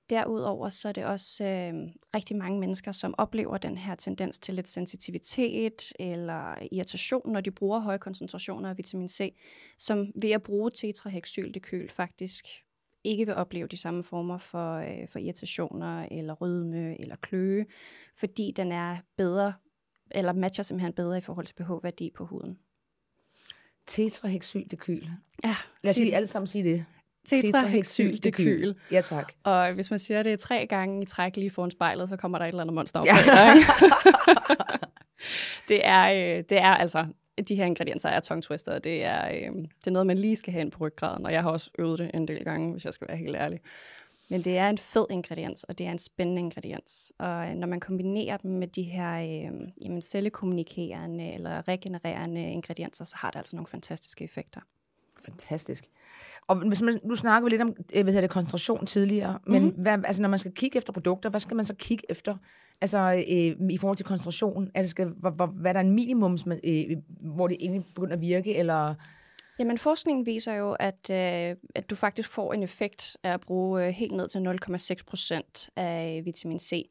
Derudover 0.10 0.70
så 0.70 0.88
er 0.88 0.92
det 0.92 1.06
også 1.06 1.44
øh, 1.44 1.74
rigtig 2.16 2.38
mange 2.38 2.60
mennesker, 2.60 2.92
som 2.92 3.16
oplever 3.18 3.58
den 3.58 3.78
her 3.78 3.96
tendens 3.96 4.40
til 4.40 4.54
lidt 4.54 4.68
sensitivitet 4.68 5.94
eller 6.00 6.56
irritation, 6.72 7.32
når 7.32 7.42
de 7.42 7.52
bruger 7.52 7.80
høje 7.80 7.98
koncentrationer 7.98 8.70
af 8.70 8.78
vitamin 8.78 9.08
C, 9.08 9.36
som 9.78 10.12
ved 10.22 10.32
at 10.32 10.44
bruge 10.44 10.72
tetrahexyldekyl 10.72 11.90
faktisk 11.90 12.46
ikke 13.10 13.26
vil 13.26 13.36
opleve 13.36 13.68
de 13.68 13.78
samme 13.78 14.04
former 14.04 14.38
for, 14.38 14.76
øh, 14.76 15.08
for 15.08 15.20
irritationer 15.20 16.08
eller 16.12 16.34
rødme 16.34 17.02
eller 17.02 17.16
kløe, 17.22 17.66
fordi 18.16 18.54
den 18.56 18.72
er 18.72 18.98
bedre, 19.18 19.54
eller 20.12 20.34
matcher 20.34 20.64
simpelthen 20.64 20.94
bedre 20.94 21.18
i 21.18 21.22
forhold 21.22 21.46
til 21.46 21.54
pH-værdi 21.54 22.12
på 22.16 22.26
huden. 22.26 22.58
Tetrahexyldekyl. 23.88 25.04
Ja, 25.44 25.56
Lad 25.84 25.92
os 25.92 25.98
lige 25.98 26.16
alle 26.16 26.28
sammen 26.28 26.48
sige 26.48 26.64
det. 26.64 26.86
tetrahexyldekyl. 27.26 28.74
Ja, 28.92 29.02
tak. 29.02 29.34
Og 29.44 29.74
hvis 29.74 29.90
man 29.90 30.00
siger 30.00 30.24
det 30.24 30.40
tre 30.40 30.66
gange 30.68 31.02
i 31.04 31.06
træk 31.06 31.36
lige 31.38 31.50
foran 31.50 31.72
spejlet, 31.72 32.10
så 32.10 32.18
kommer 32.18 32.38
der 32.38 32.46
et 32.46 32.50
eller 32.50 32.62
andet 32.62 32.74
monster 32.76 33.00
op. 33.00 33.06
Ja. 33.06 33.16
Det, 35.68 35.82
er, 35.88 36.12
øh, 36.12 36.44
det 36.50 36.58
er 36.58 36.76
altså, 36.76 37.06
de 37.42 37.56
her 37.56 37.66
ingredienser 37.66 38.10
er 38.10 38.20
tongue 38.20 38.42
twister, 38.42 38.74
og 38.74 38.84
det 38.84 39.06
er, 39.06 39.30
øh, 39.30 39.56
det 39.56 39.88
er 39.88 39.92
noget, 39.92 40.08
man 40.08 40.18
lige 40.18 40.36
skal 40.36 40.54
have 40.54 40.62
ind 40.62 40.72
på 40.72 40.84
ryggraden, 40.86 41.26
og 41.26 41.32
jeg 41.32 41.44
har 41.44 41.52
også 41.52 41.72
øvet 41.80 42.00
det 42.00 42.12
en 42.14 42.28
del 42.28 42.44
gange, 42.44 42.72
hvis 42.72 42.86
jeg 42.86 42.94
skal 42.94 43.08
være 43.08 43.18
helt 43.18 43.36
ærlig. 43.36 43.60
Men 44.32 44.42
det 44.42 44.58
er 44.58 44.70
en 44.70 44.78
fed 44.78 45.06
ingrediens, 45.10 45.64
og 45.64 45.78
det 45.78 45.88
er 45.88 45.92
en 45.92 46.00
spændende 46.00 46.40
ingrediens. 46.40 47.14
Og 47.18 47.50
øh, 47.50 47.56
når 47.56 47.68
man 47.68 47.80
kombinerer 47.80 48.38
dem 48.38 48.52
med 48.52 48.68
de 48.68 48.84
her 48.84 49.20
øh, 49.22 49.70
jamen, 49.84 50.02
cellekommunikerende 50.02 51.34
eller 51.34 51.68
regenererende 51.68 52.52
ingredienser, 52.52 53.06
så 53.06 53.16
har 53.18 53.32
det 53.32 53.38
altså 53.40 53.56
nogle 53.56 53.68
fantastiske 53.68 54.24
effekter. 54.24 54.62
Fantastisk. 55.30 55.86
Og 56.48 56.68
hvis 56.68 56.82
man, 56.82 57.00
nu 57.04 57.16
snakker 57.16 57.44
vi 57.46 57.50
lidt 57.50 57.62
om 57.62 57.68
øh, 57.94 58.04
hvad 58.04 58.14
hedder 58.14 58.22
det, 58.22 58.30
koncentration 58.30 58.86
tidligere, 58.86 59.40
men 59.48 59.64
Mhm. 59.64 59.72
hvad, 59.82 59.98
altså, 60.06 60.22
når 60.22 60.30
man 60.30 60.40
skal 60.40 60.52
kigge 60.52 60.78
efter 60.78 60.94
produkter, 60.94 61.30
hvad 61.30 61.40
skal 61.40 61.56
man 61.56 61.66
så 61.66 61.74
kigge 61.76 62.04
efter? 62.10 62.36
Altså 62.82 63.24
øh, 63.30 63.70
i 63.72 63.78
forhold 63.78 63.98
til 63.98 64.06
koncentration, 64.06 64.70
det 64.76 64.90
skal, 64.90 65.08
hvor, 65.08 65.30
hvor, 65.30 65.46
hvad 65.46 65.72
er 65.72 65.74
der 65.74 65.80
en 65.80 65.92
minimum, 65.92 66.38
øh, 66.64 66.84
hvor 67.22 67.48
det 67.48 67.58
egentlig 67.60 67.86
begynder 67.96 68.14
at 68.16 68.22
virke, 68.22 68.56
eller 68.56 68.96
Jamen, 69.60 69.78
forskningen 69.78 70.26
viser 70.26 70.54
jo, 70.54 70.72
at, 70.80 71.10
øh, 71.10 71.56
at 71.76 71.90
du 71.90 71.96
faktisk 71.96 72.32
får 72.32 72.54
en 72.54 72.64
effekt 72.64 73.18
af 73.24 73.34
at 73.34 73.42
bruge 73.42 73.86
øh, 73.86 73.90
helt 73.90 74.12
ned 74.16 74.28
til 74.30 74.40
0,6 74.98 75.04
procent 75.08 75.70
af 75.76 76.22
vitamin 76.26 76.60
C. 76.60 76.90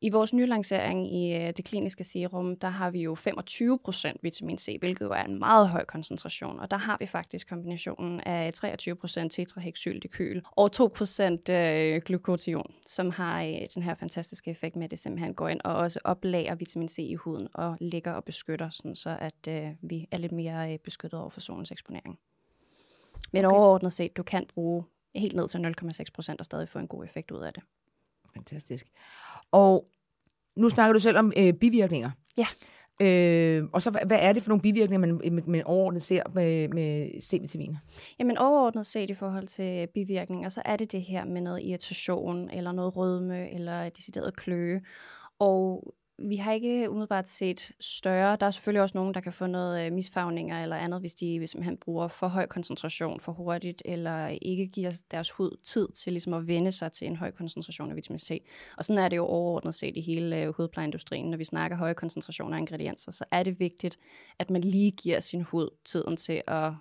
I 0.00 0.10
vores 0.10 0.32
nye 0.32 0.46
lancering 0.46 1.14
i 1.14 1.34
øh, 1.34 1.52
det 1.56 1.64
kliniske 1.64 2.04
serum, 2.04 2.56
der 2.56 2.68
har 2.68 2.90
vi 2.90 3.02
jo 3.02 3.14
25 3.14 3.78
procent 3.78 4.22
vitamin 4.22 4.58
C, 4.58 4.76
hvilket 4.80 5.04
jo 5.04 5.10
er 5.10 5.22
en 5.22 5.38
meget 5.38 5.68
høj 5.68 5.84
koncentration. 5.84 6.60
Og 6.60 6.70
der 6.70 6.76
har 6.76 6.96
vi 7.00 7.06
faktisk 7.06 7.48
kombinationen 7.48 8.20
af 8.20 8.54
23 8.54 8.96
procent 8.96 9.32
tetrahexyldekyl 9.32 10.40
og 10.50 10.72
2 10.72 10.92
procent 10.94 11.48
øh, 11.48 12.02
glukotion, 12.04 12.74
som 12.86 13.10
har 13.10 13.42
øh, 13.42 13.60
den 13.74 13.82
her 13.82 13.94
fantastiske 13.94 14.50
effekt 14.50 14.76
med, 14.76 14.84
at 14.84 14.90
det 14.90 14.98
simpelthen 14.98 15.34
går 15.34 15.48
ind 15.48 15.60
og 15.64 15.74
også 15.74 16.00
oplager 16.04 16.54
vitamin 16.54 16.88
C 16.88 16.98
i 16.98 17.14
huden 17.14 17.48
og 17.54 17.76
ligger 17.80 18.12
og 18.12 18.24
beskytter, 18.24 18.70
sådan 18.70 18.94
så 18.94 19.16
at 19.20 19.74
vi 19.82 20.06
er 20.10 20.18
lidt 20.18 20.32
mere 20.32 20.78
beskyttet 20.78 21.20
over 21.20 21.30
for 21.30 21.40
solens 21.40 21.70
eksponering. 21.70 22.18
Men 23.32 23.44
Okay. 23.44 23.46
okay. 23.46 23.58
overordnet 23.58 23.92
set, 23.92 24.16
du 24.16 24.22
kan 24.22 24.46
bruge 24.54 24.84
helt 25.14 25.36
ned 25.36 25.48
til 25.48 25.74
0,6 25.82 26.04
procent 26.14 26.40
og 26.40 26.44
stadig 26.44 26.68
få 26.68 26.78
en 26.78 26.88
god 26.88 27.04
effekt 27.04 27.30
ud 27.30 27.40
af 27.40 27.52
det. 27.52 27.62
Fantastisk. 28.34 28.86
Og 29.52 29.84
nu 30.56 30.68
snakker 30.68 30.92
du 30.92 30.98
selv 30.98 31.18
om 31.18 31.32
øh, 31.36 31.52
bivirkninger. 31.52 32.10
Ja. 32.38 32.46
Øh, 33.00 33.64
og 33.72 33.82
så, 33.82 33.90
hvad, 33.90 34.00
hvad 34.06 34.18
er 34.20 34.32
det 34.32 34.42
for 34.42 34.48
nogle 34.48 34.62
bivirkninger, 34.62 35.06
man, 35.06 35.20
man, 35.32 35.44
man 35.46 35.64
overordnet 35.64 36.02
ser 36.02 36.22
med, 36.34 36.68
med 36.68 37.20
C-vitamin? 37.20 37.76
Jamen 38.18 38.38
overordnet 38.38 38.86
set 38.86 39.10
i 39.10 39.14
forhold 39.14 39.46
til 39.46 39.86
bivirkninger, 39.94 40.48
så 40.48 40.62
er 40.64 40.76
det 40.76 40.92
det 40.92 41.02
her 41.02 41.24
med 41.24 41.40
noget 41.40 41.62
irritation, 41.62 42.50
eller 42.50 42.72
noget 42.72 42.96
rødme, 42.96 43.54
eller 43.54 43.88
decideret 43.88 44.36
kløe. 44.36 44.80
Og 45.38 45.94
vi 46.18 46.36
har 46.36 46.52
ikke 46.52 46.90
umiddelbart 46.90 47.28
set 47.28 47.72
større. 47.80 48.36
Der 48.40 48.46
er 48.46 48.50
selvfølgelig 48.50 48.82
også 48.82 48.98
nogen, 48.98 49.14
der 49.14 49.20
kan 49.20 49.32
få 49.32 49.46
noget 49.46 49.86
øh, 49.86 50.62
eller 50.62 50.76
andet, 50.76 51.00
hvis 51.00 51.14
de 51.14 51.46
simpelthen 51.46 51.76
bruger 51.76 52.08
for 52.08 52.28
høj 52.28 52.46
koncentration 52.46 53.20
for 53.20 53.32
hurtigt, 53.32 53.82
eller 53.84 54.26
ikke 54.26 54.66
giver 54.66 54.92
deres 55.10 55.30
hud 55.30 55.56
tid 55.62 55.88
til 55.88 56.12
ligesom 56.12 56.34
at 56.34 56.46
vende 56.46 56.72
sig 56.72 56.92
til 56.92 57.06
en 57.06 57.16
høj 57.16 57.30
koncentration 57.30 57.90
af 57.90 57.96
vitamin 57.96 58.18
C. 58.18 58.42
Og 58.76 58.84
sådan 58.84 59.04
er 59.04 59.08
det 59.08 59.16
jo 59.16 59.24
overordnet 59.24 59.74
set 59.74 59.96
i 59.96 60.00
hele 60.00 60.42
øh, 60.42 60.48
hudplejeindustrien. 60.48 61.30
Når 61.30 61.38
vi 61.38 61.44
snakker 61.44 61.76
høje 61.76 61.94
koncentrationer 61.94 62.56
af 62.56 62.60
ingredienser, 62.60 63.12
så 63.12 63.24
er 63.30 63.42
det 63.42 63.60
vigtigt, 63.60 63.98
at 64.38 64.50
man 64.50 64.60
lige 64.60 64.90
giver 64.90 65.20
sin 65.20 65.42
hud 65.42 65.70
tiden 65.84 66.16
til 66.16 66.42
at 66.46 66.72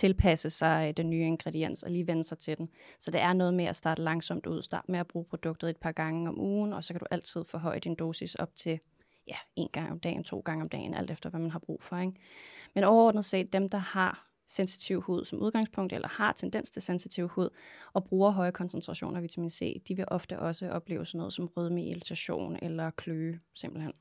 tilpasse 0.00 0.50
sig 0.50 0.88
øh, 0.88 0.96
den 0.96 1.10
nye 1.10 1.26
ingrediens 1.26 1.82
og 1.82 1.90
lige 1.90 2.06
vende 2.06 2.24
sig 2.24 2.38
til 2.38 2.58
den. 2.58 2.68
Så 2.98 3.10
det 3.10 3.20
er 3.20 3.32
noget 3.32 3.54
med 3.54 3.64
at 3.64 3.76
starte 3.76 4.02
langsomt 4.02 4.46
ud. 4.46 4.62
Start 4.62 4.88
med 4.88 4.98
at 4.98 5.06
bruge 5.06 5.24
produktet 5.24 5.70
et 5.70 5.76
par 5.76 5.92
gange 5.92 6.28
om 6.28 6.40
ugen, 6.40 6.72
og 6.72 6.84
så 6.84 6.92
kan 6.92 7.00
du 7.00 7.06
altid 7.10 7.44
forhøje 7.44 7.78
din 7.78 7.94
dosis 7.94 8.34
op 8.34 8.56
til 8.56 8.80
ja, 9.26 9.36
en 9.56 9.68
gang 9.72 9.90
om 9.90 10.00
dagen, 10.00 10.24
to 10.24 10.40
gange 10.40 10.62
om 10.62 10.68
dagen, 10.68 10.94
alt 10.94 11.10
efter 11.10 11.30
hvad 11.30 11.40
man 11.40 11.50
har 11.50 11.58
brug 11.58 11.82
for. 11.82 11.96
Ikke? 11.96 12.12
Men 12.74 12.84
overordnet 12.84 13.24
set, 13.24 13.52
dem 13.52 13.68
der 13.68 13.78
har 13.78 14.26
sensitiv 14.48 15.00
hud 15.00 15.24
som 15.24 15.38
udgangspunkt, 15.38 15.92
eller 15.92 16.08
har 16.08 16.32
tendens 16.32 16.70
til 16.70 16.82
sensitiv 16.82 17.28
hud, 17.28 17.48
og 17.92 18.04
bruger 18.04 18.30
høje 18.30 18.52
koncentrationer 18.52 19.16
af 19.16 19.22
vitamin 19.22 19.50
C, 19.50 19.82
de 19.88 19.96
vil 19.96 20.04
ofte 20.08 20.38
også 20.38 20.70
opleve 20.70 21.06
sådan 21.06 21.18
noget 21.18 21.32
som 21.32 21.46
rødme, 21.46 21.84
irritation 21.84 22.58
eller 22.62 22.90
kløe, 22.90 23.40
simpelthen. 23.54 23.92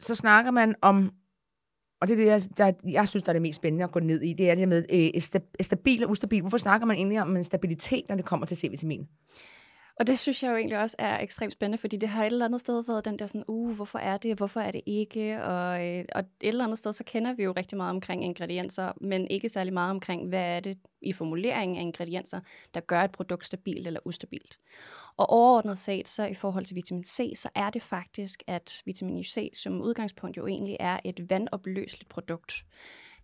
Så 0.00 0.14
snakker 0.14 0.50
man 0.50 0.74
om, 0.82 1.12
og 2.00 2.08
det 2.08 2.14
er 2.14 2.16
det, 2.16 2.26
jeg, 2.26 2.42
der, 2.58 2.72
jeg 2.90 3.08
synes, 3.08 3.22
der 3.22 3.30
er 3.30 3.32
det 3.32 3.42
mest 3.42 3.56
spændende 3.56 3.84
at 3.84 3.90
gå 3.90 4.00
ned 4.00 4.22
i, 4.22 4.32
det 4.32 4.50
er 4.50 4.54
det 4.54 4.68
med 4.68 4.84
øh, 4.92 5.42
stabil 5.60 6.04
og 6.04 6.10
ustabil. 6.10 6.40
Hvorfor 6.40 6.58
snakker 6.58 6.86
man 6.86 6.96
egentlig 6.96 7.20
om 7.20 7.36
en 7.36 7.44
stabilitet, 7.44 8.08
når 8.08 8.16
det 8.16 8.24
kommer 8.24 8.46
til 8.46 8.56
C-vitamin? 8.56 9.08
Og 10.00 10.06
det 10.06 10.18
synes 10.18 10.42
jeg 10.42 10.50
jo 10.50 10.56
egentlig 10.56 10.78
også 10.78 10.96
er 10.98 11.20
ekstremt 11.20 11.52
spændende, 11.52 11.78
fordi 11.78 11.96
det 11.96 12.08
har 12.08 12.24
et 12.24 12.32
eller 12.32 12.44
andet 12.44 12.60
sted 12.60 12.84
været 12.86 13.04
den 13.04 13.18
der 13.18 13.26
sådan, 13.26 13.44
uh, 13.48 13.76
hvorfor 13.76 13.98
er 13.98 14.16
det, 14.16 14.36
hvorfor 14.36 14.60
er 14.60 14.70
det 14.70 14.80
ikke? 14.86 15.42
Og, 15.42 15.86
øh, 15.86 16.04
og 16.14 16.20
et 16.20 16.48
eller 16.48 16.64
andet 16.64 16.78
sted, 16.78 16.92
så 16.92 17.04
kender 17.04 17.34
vi 17.34 17.42
jo 17.42 17.52
rigtig 17.56 17.76
meget 17.76 17.90
omkring 17.90 18.24
ingredienser, 18.24 18.92
men 19.00 19.28
ikke 19.28 19.48
særlig 19.48 19.72
meget 19.72 19.90
omkring, 19.90 20.28
hvad 20.28 20.42
er 20.42 20.60
det 20.60 20.78
i 21.02 21.12
formuleringen 21.12 21.78
af 21.78 21.82
ingredienser, 21.82 22.40
der 22.74 22.80
gør 22.80 23.00
et 23.00 23.12
produkt 23.12 23.46
stabilt 23.46 23.86
eller 23.86 24.00
ustabilt. 24.04 24.58
Og 25.16 25.30
overordnet 25.30 25.78
set, 25.78 26.08
så 26.08 26.26
i 26.26 26.34
forhold 26.34 26.64
til 26.64 26.76
vitamin 26.76 27.04
C, 27.04 27.32
så 27.36 27.48
er 27.54 27.70
det 27.70 27.82
faktisk, 27.82 28.42
at 28.46 28.82
vitamin 28.84 29.24
C 29.24 29.50
som 29.54 29.80
udgangspunkt 29.80 30.36
jo 30.36 30.46
egentlig 30.46 30.76
er 30.80 30.98
et 31.04 31.30
vandopløseligt 31.30 32.08
produkt. 32.08 32.64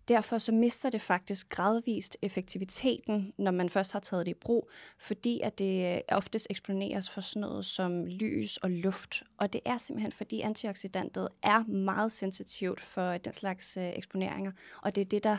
Derfor 0.07 0.37
så 0.37 0.51
mister 0.51 0.89
det 0.89 1.01
faktisk 1.01 1.49
gradvist 1.49 2.17
effektiviteten, 2.21 3.33
når 3.37 3.51
man 3.51 3.69
først 3.69 3.93
har 3.93 3.99
taget 3.99 4.25
det 4.25 4.31
i 4.31 4.39
brug, 4.41 4.69
fordi 4.99 5.39
at 5.43 5.59
det 5.59 5.95
øh, 5.95 6.01
oftest 6.09 6.47
eksponeres 6.49 7.09
for 7.09 7.21
sådan 7.21 7.41
noget 7.41 7.65
som 7.65 8.05
lys 8.05 8.57
og 8.57 8.71
luft. 8.71 9.23
Og 9.37 9.53
det 9.53 9.61
er 9.65 9.77
simpelthen 9.77 10.11
fordi 10.11 10.41
antioxidantet 10.41 11.29
er 11.43 11.63
meget 11.63 12.11
sensitivt 12.11 12.81
for 12.81 13.17
den 13.17 13.33
slags 13.33 13.77
øh, 13.77 13.89
eksponeringer, 13.95 14.51
og 14.81 14.95
det 14.95 15.01
er 15.01 15.05
det, 15.05 15.23
der 15.23 15.37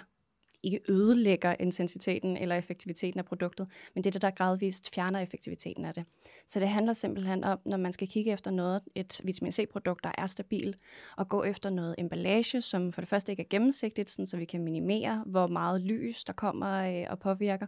ikke 0.66 0.80
ødelægger 0.88 1.54
intensiteten 1.60 2.36
eller 2.36 2.56
effektiviteten 2.56 3.18
af 3.18 3.24
produktet, 3.24 3.68
men 3.94 4.04
det 4.04 4.10
er 4.10 4.12
det, 4.12 4.22
der 4.22 4.30
gradvist 4.30 4.94
fjerner 4.94 5.20
effektiviteten 5.20 5.84
af 5.84 5.94
det. 5.94 6.04
Så 6.46 6.60
det 6.60 6.68
handler 6.68 6.92
simpelthen 6.92 7.44
om, 7.44 7.58
når 7.64 7.76
man 7.76 7.92
skal 7.92 8.08
kigge 8.08 8.32
efter 8.32 8.50
noget, 8.50 8.82
et 8.94 9.20
vitamin 9.24 9.52
C-produkt, 9.52 10.04
der 10.04 10.12
er 10.18 10.26
stabil, 10.26 10.76
og 11.16 11.28
gå 11.28 11.42
efter 11.42 11.70
noget 11.70 11.94
emballage, 11.98 12.60
som 12.60 12.92
for 12.92 13.00
det 13.00 13.08
første 13.08 13.32
ikke 13.32 13.42
er 13.42 13.48
gennemsigtigt, 13.50 14.10
sådan, 14.10 14.26
så 14.26 14.36
vi 14.36 14.44
kan 14.44 14.60
minimere, 14.60 15.24
hvor 15.26 15.46
meget 15.46 15.80
lys 15.80 16.24
der 16.24 16.32
kommer 16.32 17.00
øh, 17.00 17.06
og 17.10 17.18
påvirker. 17.18 17.66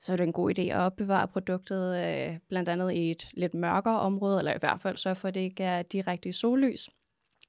Så 0.00 0.12
er 0.12 0.16
det 0.16 0.24
en 0.24 0.32
god 0.32 0.58
idé 0.58 0.62
at 0.62 0.80
opbevare 0.80 1.28
produktet 1.28 1.96
øh, 1.96 2.38
blandt 2.48 2.68
andet 2.68 2.92
i 2.92 3.10
et 3.10 3.28
lidt 3.32 3.54
mørkere 3.54 4.00
område, 4.00 4.38
eller 4.38 4.54
i 4.54 4.58
hvert 4.60 4.80
fald 4.80 4.96
sørge 4.96 5.16
for, 5.16 5.28
at 5.28 5.34
det 5.34 5.40
ikke 5.40 5.64
er 5.64 5.82
direkte 5.82 6.28
i 6.28 6.32
sollys. 6.32 6.88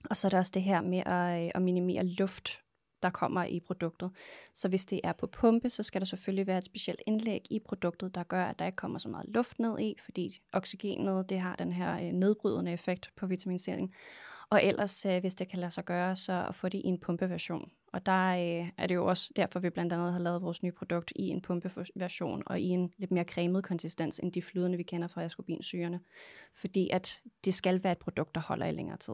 Og 0.10 0.18
så 0.18 0.28
er 0.28 0.30
der 0.30 0.38
også 0.38 0.52
det 0.54 0.62
her 0.62 0.82
med 0.82 1.04
at, 1.06 1.46
øh, 1.46 1.52
at 1.56 1.62
minimere 1.62 2.04
luft 2.04 2.60
der 3.04 3.10
kommer 3.10 3.44
i 3.44 3.60
produktet. 3.60 4.12
Så 4.54 4.70
hvis 4.70 4.86
det 4.86 5.02
er 5.04 5.14
på 5.14 5.28
pumpe, 5.28 5.70
så 5.70 5.84
skal 5.84 6.02
der 6.02 6.06
selvfølgelig 6.06 6.48
være 6.48 6.58
et 6.58 6.66
specielt 6.66 7.02
indlæg 7.08 7.46
i 7.50 7.60
produktet, 7.60 8.16
der 8.16 8.24
gør, 8.24 8.46
at 8.46 8.60
der 8.60 8.66
ikke 8.66 8.76
kommer 8.76 9.00
så 9.00 9.10
meget 9.10 9.30
luft 9.30 9.60
ned 9.60 9.80
i, 9.80 9.96
fordi 10.06 10.42
oxygenet 10.54 11.30
det 11.30 11.40
har 11.40 11.56
den 11.56 11.74
her 11.74 11.96
øh, 11.96 12.12
nedbrydende 12.12 12.72
effekt 12.72 13.12
på 13.16 13.28
vitaminiseringen. 13.28 13.94
Og 14.50 14.64
ellers, 14.64 15.06
øh, 15.06 15.20
hvis 15.20 15.36
det 15.36 15.48
kan 15.48 15.60
lade 15.60 15.72
sig 15.72 15.86
gøre, 15.86 16.16
så 16.16 16.46
at 16.48 16.56
få 16.56 16.70
det 16.70 16.78
i 16.78 16.88
en 16.88 17.00
pumpeversion. 17.00 17.72
Og 17.94 18.06
der 18.06 18.28
øh, 18.30 18.70
er 18.78 18.88
det 18.88 18.96
jo 18.96 19.06
også 19.06 19.34
derfor, 19.36 19.60
vi 19.60 19.70
blandt 19.70 19.94
andet 19.94 20.14
har 20.14 20.20
lavet 20.20 20.42
vores 20.42 20.64
nye 20.64 20.72
produkt 20.72 21.14
i 21.16 21.28
en 21.28 21.42
pumpeversion 21.42 22.44
og 22.46 22.60
i 22.60 22.68
en 22.68 22.94
lidt 22.98 23.12
mere 23.12 23.24
cremet 23.24 23.64
konsistens 23.64 24.20
end 24.20 24.32
de 24.32 24.42
flydende, 24.42 24.78
vi 24.78 24.84
kender 24.84 25.08
fra 25.08 25.24
ascorbinsyrene. 25.24 26.00
Fordi 26.54 26.90
at 26.90 27.22
det 27.46 27.54
skal 27.54 27.84
være 27.84 27.92
et 27.92 27.98
produkt, 27.98 28.36
der 28.36 28.42
holder 28.42 28.66
i 28.66 28.72
længere 28.72 28.98
tid. 28.98 29.14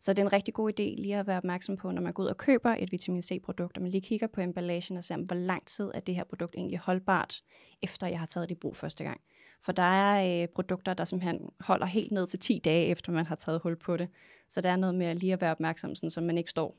Så 0.00 0.12
det 0.12 0.18
er 0.18 0.26
en 0.26 0.32
rigtig 0.32 0.54
god 0.54 0.70
idé 0.70 0.82
lige 0.82 1.16
at 1.16 1.26
være 1.26 1.36
opmærksom 1.36 1.76
på, 1.76 1.90
når 1.90 2.02
man 2.02 2.12
går 2.12 2.22
ud 2.22 2.28
og 2.28 2.36
køber 2.36 2.76
et 2.78 2.92
vitamin 2.92 3.22
C-produkt, 3.22 3.76
og 3.76 3.82
man 3.82 3.90
lige 3.90 4.00
kigger 4.00 4.26
på 4.26 4.40
emballagen 4.40 4.96
og 4.96 5.04
ser, 5.04 5.16
hvor 5.16 5.36
lang 5.36 5.66
tid 5.66 5.90
er 5.94 6.00
det 6.00 6.14
her 6.14 6.24
produkt 6.24 6.54
egentlig 6.54 6.78
holdbart, 6.78 7.42
efter 7.82 8.06
jeg 8.06 8.18
har 8.18 8.26
taget 8.26 8.48
det 8.48 8.54
i 8.54 8.58
brug 8.58 8.76
første 8.76 9.04
gang. 9.04 9.20
For 9.62 9.72
der 9.72 9.82
er 9.82 10.42
øh, 10.42 10.48
produkter, 10.48 10.94
der 10.94 11.04
simpelthen 11.04 11.50
holder 11.60 11.86
helt 11.86 12.12
ned 12.12 12.26
til 12.26 12.38
10 12.38 12.60
dage, 12.64 12.86
efter 12.86 13.12
man 13.12 13.26
har 13.26 13.34
taget 13.34 13.60
hul 13.60 13.76
på 13.76 13.96
det. 13.96 14.08
Så 14.48 14.60
der 14.60 14.70
er 14.70 14.76
noget 14.76 14.94
med 14.94 15.06
at 15.06 15.16
lige 15.16 15.32
at 15.32 15.40
være 15.40 15.50
opmærksom, 15.50 15.94
sådan, 15.94 16.10
så 16.10 16.20
man 16.20 16.38
ikke 16.38 16.50
står 16.50 16.76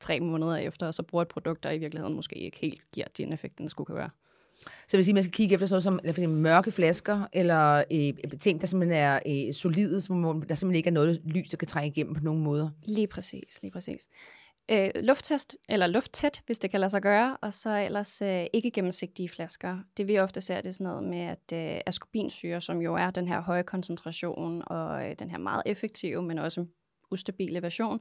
tre 0.00 0.20
måneder 0.20 0.56
efter, 0.56 0.86
og 0.86 0.94
så 0.94 1.02
bruger 1.02 1.22
et 1.22 1.28
produkt, 1.28 1.62
der 1.62 1.70
i 1.70 1.78
virkeligheden 1.78 2.14
måske 2.14 2.36
ikke 2.36 2.58
helt 2.58 2.90
giver 2.92 3.06
den 3.18 3.32
effekt, 3.32 3.58
den 3.58 3.68
skulle 3.68 3.94
gøre. 3.94 4.10
Så 4.64 4.88
det 4.90 4.96
vil 4.96 5.04
sige, 5.04 5.12
at 5.12 5.14
man 5.14 5.22
skal 5.22 5.32
kigge 5.32 5.54
efter 5.54 5.66
sådan 5.66 5.74
noget 5.74 5.84
som 5.84 6.00
for 6.04 6.20
eksempel 6.20 6.40
mørke 6.40 6.70
flasker, 6.70 7.28
eller 7.32 7.84
øh, 7.90 8.38
ting, 8.40 8.60
der 8.60 8.66
simpelthen 8.66 8.98
er 8.98 9.20
øh, 9.26 9.54
solide, 9.54 10.00
som 10.00 10.22
der 10.22 10.54
simpelthen 10.54 10.76
ikke 10.76 10.88
er 10.88 10.92
noget 10.92 11.20
lys, 11.24 11.48
der 11.48 11.56
kan 11.56 11.68
trænge 11.68 11.88
igennem 11.88 12.14
på 12.14 12.20
nogen 12.20 12.42
måder. 12.42 12.70
Lige 12.82 13.06
præcis, 13.06 13.58
lige 13.62 13.72
præcis. 13.72 14.08
Øh, 14.70 14.90
lufttest, 14.94 15.56
eller 15.68 15.86
lufttæt, 15.86 16.42
hvis 16.46 16.58
det 16.58 16.70
kan 16.70 16.80
lade 16.80 16.90
sig 16.90 17.02
gøre, 17.02 17.36
og 17.42 17.52
så 17.52 17.70
ellers 17.70 18.22
øh, 18.22 18.46
ikke 18.52 18.70
gennemsigtige 18.70 19.28
flasker. 19.28 19.78
Det 19.96 20.08
vi 20.08 20.18
ofte 20.18 20.40
ser, 20.40 20.60
det 20.60 20.66
er 20.66 20.72
sådan 20.72 20.84
noget 20.84 21.04
med, 21.04 21.20
at 21.20 21.52
øh, 21.52 21.80
ascorbinsyre, 21.86 22.60
som 22.60 22.80
jo 22.80 22.94
er 22.94 23.10
den 23.10 23.28
her 23.28 23.42
høje 23.42 23.62
koncentration, 23.62 24.62
og 24.66 25.08
øh, 25.08 25.16
den 25.18 25.30
her 25.30 25.38
meget 25.38 25.62
effektive, 25.66 26.22
men 26.22 26.38
også 26.38 26.66
ustabile 27.10 27.62
version, 27.62 28.00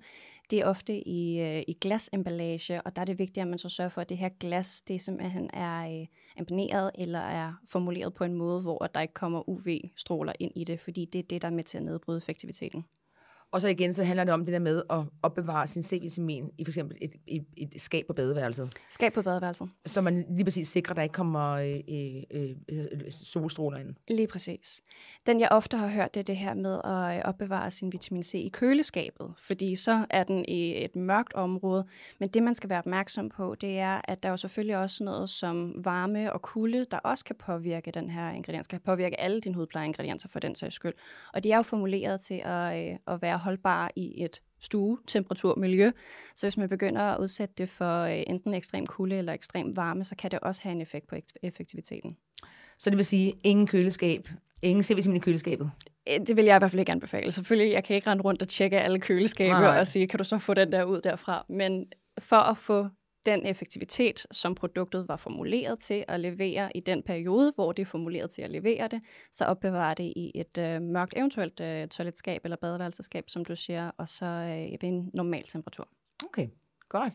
det 0.51 0.59
er 0.59 0.65
ofte 0.65 1.07
i, 1.07 1.39
øh, 1.39 1.63
i 1.67 1.77
glasemballage, 1.81 2.81
og 2.81 2.95
der 2.95 3.01
er 3.01 3.05
det 3.05 3.19
vigtigt, 3.19 3.41
at 3.41 3.47
man 3.47 3.57
så 3.57 3.69
sørger 3.69 3.89
for, 3.89 4.01
at 4.01 4.09
det 4.09 4.17
her 4.17 4.29
glas, 4.39 4.81
det 4.81 5.01
simpelthen 5.01 5.49
er 5.53 6.01
øh, 6.01 6.07
imponeret 6.37 6.91
eller 6.95 7.19
er 7.19 7.53
formuleret 7.67 8.13
på 8.13 8.23
en 8.23 8.33
måde, 8.33 8.61
hvor 8.61 8.77
der 8.93 9.01
ikke 9.01 9.13
kommer 9.13 9.49
UV-stråler 9.49 10.33
ind 10.39 10.51
i 10.55 10.63
det, 10.63 10.79
fordi 10.79 11.05
det 11.05 11.19
er 11.19 11.23
det, 11.23 11.41
der 11.41 11.47
er 11.47 11.51
med 11.51 11.63
til 11.63 11.77
at 11.77 11.83
nedbryde 11.83 12.17
effektiviteten. 12.17 12.85
Og 13.53 13.61
så 13.61 13.67
igen, 13.67 13.93
så 13.93 14.03
handler 14.03 14.23
det 14.23 14.33
om 14.33 14.45
det 14.45 14.53
der 14.53 14.59
med 14.59 14.81
at 14.89 14.99
opbevare 15.23 15.67
sin 15.67 15.83
C-vitamin 15.83 16.51
i 16.57 16.65
for 16.65 16.69
eksempel 16.69 16.97
et, 17.01 17.13
et, 17.27 17.45
et 17.57 17.81
skab 17.81 18.05
på 18.07 18.13
badeværelset. 18.13 18.73
Skab 18.89 19.13
på 19.13 19.21
badeværelset. 19.21 19.69
Så 19.85 20.01
man 20.01 20.25
lige 20.29 20.43
præcis 20.43 20.67
sikrer, 20.67 20.91
at 20.91 20.97
der 20.97 21.03
ikke 21.03 21.13
kommer 21.13 21.51
øh, 21.51 21.79
øh, 22.31 22.49
øh, 22.69 23.11
solstråler 23.11 23.77
ind. 23.77 23.95
Lige 24.07 24.27
præcis. 24.27 24.81
Den 25.25 25.39
jeg 25.39 25.47
ofte 25.51 25.77
har 25.77 25.87
hørt, 25.87 26.13
det 26.13 26.19
er 26.19 26.23
det 26.23 26.37
her 26.37 26.53
med 26.53 26.79
at 26.83 27.17
øh, 27.17 27.21
opbevare 27.25 27.71
sin 27.71 27.91
vitamin 27.91 28.23
C 28.23 28.33
i 28.33 28.49
køleskabet, 28.53 29.33
fordi 29.37 29.75
så 29.75 30.05
er 30.09 30.23
den 30.23 30.45
i 30.47 30.83
et 30.85 30.95
mørkt 30.95 31.33
område. 31.33 31.85
Men 32.19 32.29
det 32.29 32.43
man 32.43 32.55
skal 32.55 32.69
være 32.69 32.79
opmærksom 32.79 33.29
på, 33.29 33.55
det 33.61 33.79
er, 33.79 34.01
at 34.03 34.23
der 34.23 34.29
er 34.29 34.33
jo 34.33 34.37
selvfølgelig 34.37 34.77
også 34.77 35.03
noget 35.03 35.29
som 35.29 35.85
varme 35.85 36.33
og 36.33 36.41
kulde, 36.41 36.85
der 36.91 36.97
også 36.97 37.25
kan 37.25 37.35
påvirke 37.35 37.91
den 37.91 38.09
her 38.09 38.31
ingrediens, 38.31 38.67
kan 38.67 38.79
påvirke 38.79 39.19
alle 39.19 39.41
dine 39.41 39.55
hudplejeingredienser 39.55 40.29
for 40.29 40.39
den 40.39 40.55
sags 40.55 40.75
skyld. 40.75 40.93
Og 41.33 41.43
de 41.43 41.51
er 41.51 41.57
jo 41.57 41.63
formuleret 41.63 42.21
til 42.21 42.41
at, 42.43 42.89
øh, 42.89 42.97
at 43.07 43.21
være 43.21 43.42
holdbare 43.43 43.89
i 43.95 44.23
et 44.23 44.41
stue, 44.59 44.97
temperatur, 45.07 45.55
miljø. 45.55 45.91
Så 46.35 46.45
hvis 46.45 46.57
man 46.57 46.69
begynder 46.69 47.01
at 47.01 47.19
udsætte 47.19 47.53
det 47.57 47.69
for 47.69 48.01
øh, 48.01 48.23
enten 48.27 48.53
ekstrem 48.53 48.85
kulde 48.85 49.15
eller 49.15 49.33
ekstrem 49.33 49.77
varme, 49.77 50.03
så 50.03 50.15
kan 50.15 50.31
det 50.31 50.39
også 50.39 50.61
have 50.63 50.73
en 50.73 50.81
effekt 50.81 51.07
på 51.07 51.15
effektiviteten. 51.43 52.17
Så 52.77 52.89
det 52.89 52.97
vil 52.97 53.05
sige, 53.05 53.33
ingen 53.43 53.67
køleskab, 53.67 54.29
ingen 54.61 54.83
C-vitamin 54.83 55.15
i 55.15 55.19
køleskabet? 55.19 55.71
Øh, 56.09 56.27
det 56.27 56.37
vil 56.37 56.45
jeg 56.45 56.55
i 56.55 56.59
hvert 56.59 56.71
fald 56.71 56.79
ikke 56.79 56.91
anbefale. 56.91 57.31
Selvfølgelig, 57.31 57.73
jeg 57.73 57.83
kan 57.83 57.95
ikke 57.95 58.09
rende 58.09 58.23
rundt 58.23 58.41
og 58.41 58.47
tjekke 58.47 58.79
alle 58.79 58.99
køleskaber 58.99 59.53
nej, 59.53 59.61
nej. 59.61 59.79
og 59.79 59.87
sige, 59.87 60.07
kan 60.07 60.17
du 60.17 60.23
så 60.23 60.37
få 60.37 60.53
den 60.53 60.71
der 60.71 60.83
ud 60.83 61.01
derfra? 61.01 61.45
Men 61.49 61.85
for 62.19 62.37
at 62.37 62.57
få 62.57 62.87
den 63.25 63.45
effektivitet, 63.45 64.27
som 64.31 64.55
produktet 64.55 65.07
var 65.07 65.15
formuleret 65.15 65.79
til 65.79 66.05
at 66.07 66.19
levere 66.19 66.77
i 66.77 66.79
den 66.79 67.03
periode, 67.03 67.51
hvor 67.55 67.71
det 67.71 67.81
er 67.81 67.85
formuleret 67.85 68.29
til 68.29 68.41
at 68.41 68.51
levere 68.51 68.87
det, 68.87 69.01
så 69.31 69.45
opbevare 69.45 69.93
det 69.93 70.13
i 70.15 70.31
et 70.35 70.57
øh, 70.57 70.81
mørkt, 70.81 71.13
eventuelt 71.17 71.59
øh, 71.59 71.87
toiletskab 71.87 72.41
eller 72.43 72.57
badeværelseskab, 72.57 73.29
som 73.29 73.45
du 73.45 73.55
siger, 73.55 73.91
og 73.97 74.09
så 74.09 74.25
øh, 74.25 74.71
ved 74.81 74.89
en 74.89 75.09
normal 75.13 75.43
temperatur. 75.43 75.87
Okay, 76.23 76.47
godt. 76.89 77.13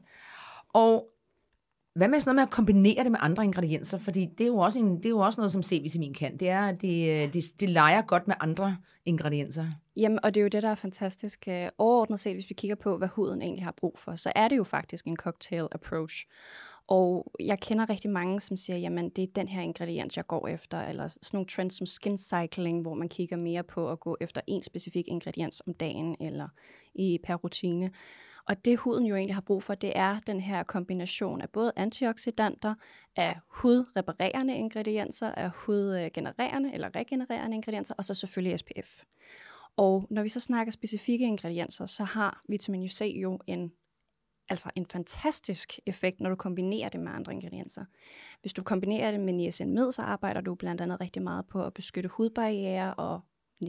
Og 0.69 1.11
hvad 1.95 2.09
med 2.09 2.21
sådan 2.21 2.28
noget 2.28 2.35
med 2.35 2.42
at 2.42 2.50
kombinere 2.50 3.04
det 3.04 3.11
med 3.11 3.18
andre 3.23 3.45
ingredienser? 3.45 3.99
Fordi 3.99 4.26
det 4.38 4.45
er 4.45 4.49
jo 4.49 4.59
også, 4.59 4.78
en, 4.78 4.97
det 4.97 5.07
er 5.07 5.11
jo 5.11 5.18
også 5.18 5.40
noget, 5.40 5.52
som 5.52 5.62
C-vitamin 5.62 6.14
kan. 6.14 6.37
Det 6.37 6.49
er, 6.49 6.61
at 6.61 6.80
det, 6.80 7.11
øh, 7.11 7.33
det, 7.33 7.45
det 7.61 7.68
leger 7.68 8.02
godt 8.02 8.28
med 8.28 8.35
andre 8.40 8.76
ingredienser. 9.04 9.66
Jamen, 9.97 10.18
og 10.23 10.35
det 10.35 10.40
er 10.40 10.42
jo 10.42 10.49
det, 10.49 10.62
der 10.62 10.68
er 10.68 10.75
fantastisk. 10.75 11.49
Øh, 11.49 11.68
overordnet 11.78 12.21
set, 12.21 12.35
hvis 12.35 12.49
vi 12.49 12.54
kigger 12.54 12.76
på, 12.76 12.99
hvad 12.99 13.09
huden 13.09 13.42
egentlig 13.42 13.64
har 13.64 13.75
brug 13.76 13.99
for, 13.99 14.16
så 14.16 14.33
er 14.35 14.49
det 14.49 14.57
jo 14.57 14.64
faktisk 14.64 15.07
en 15.07 15.16
cocktail 15.16 15.68
approach. 15.73 16.26
Og 16.88 17.33
jeg 17.40 17.61
kender 17.61 17.90
rigtig 17.90 18.11
mange, 18.11 18.40
som 18.40 18.57
siger, 18.57 18.76
jamen 18.76 19.09
det 19.09 19.23
er 19.23 19.28
den 19.35 19.49
her 19.49 19.62
ingrediens, 19.62 20.16
jeg 20.16 20.26
går 20.26 20.49
efter, 20.49 20.80
eller 20.80 21.09
sådan 21.09 21.28
nogle 21.33 21.47
trends 21.47 21.75
som 21.75 21.87
skin 21.87 22.18
cycling, 22.18 22.83
hvor 22.83 22.95
man 22.95 23.09
kigger 23.09 23.37
mere 23.37 23.62
på 23.62 23.90
at 23.90 24.00
gå 24.00 24.16
efter 24.21 24.40
en 24.47 24.62
specifik 24.62 25.09
ingrediens 25.09 25.62
om 25.66 25.75
dagen, 25.75 26.16
eller 26.21 26.49
i 26.95 27.18
per 27.25 27.35
rutine. 27.35 27.90
Og 28.49 28.64
det 28.64 28.78
huden 28.78 29.07
jo 29.07 29.17
egentlig 29.17 29.35
har 29.35 29.40
brug 29.40 29.62
for, 29.62 29.75
det 29.75 29.93
er 29.95 30.21
den 30.26 30.40
her 30.40 30.62
kombination 30.62 31.40
af 31.40 31.50
både 31.50 31.73
antioxidanter, 31.76 32.75
af 33.17 33.38
hudreparerende 33.49 34.57
ingredienser, 34.57 35.31
af 35.31 35.50
hudgenererende 35.50 36.75
eller 36.75 36.97
regenererende 36.97 37.55
ingredienser, 37.55 37.95
og 37.99 38.05
så 38.05 38.14
selvfølgelig 38.14 38.59
SPF. 38.59 39.02
Og 39.76 40.07
når 40.11 40.23
vi 40.23 40.28
så 40.28 40.40
snakker 40.40 40.73
specifikke 40.73 41.26
ingredienser, 41.26 41.87
så 41.87 42.05
har 42.05 42.40
vitamin 42.49 42.88
C 42.88 43.12
jo 43.23 43.38
en 43.47 43.73
altså 44.50 44.71
en 44.75 44.87
fantastisk 44.87 45.78
effekt, 45.87 46.21
når 46.21 46.31
du 46.31 46.37
kombinerer 46.37 46.88
det 46.88 47.00
med 47.00 47.12
andre 47.12 47.33
ingredienser. 47.33 47.85
Hvis 48.40 48.52
du 48.52 48.62
kombinerer 48.62 49.11
det 49.11 49.21
med 49.21 49.33
niacinamid, 49.33 49.93
så 49.93 50.02
arbejder 50.02 50.40
du 50.40 50.55
blandt 50.55 50.81
andet 50.81 51.00
rigtig 51.00 51.23
meget 51.23 51.47
på 51.47 51.64
at 51.64 51.75
beskytte 51.75 52.09
hudbarriere 52.09 52.95
og 52.95 53.21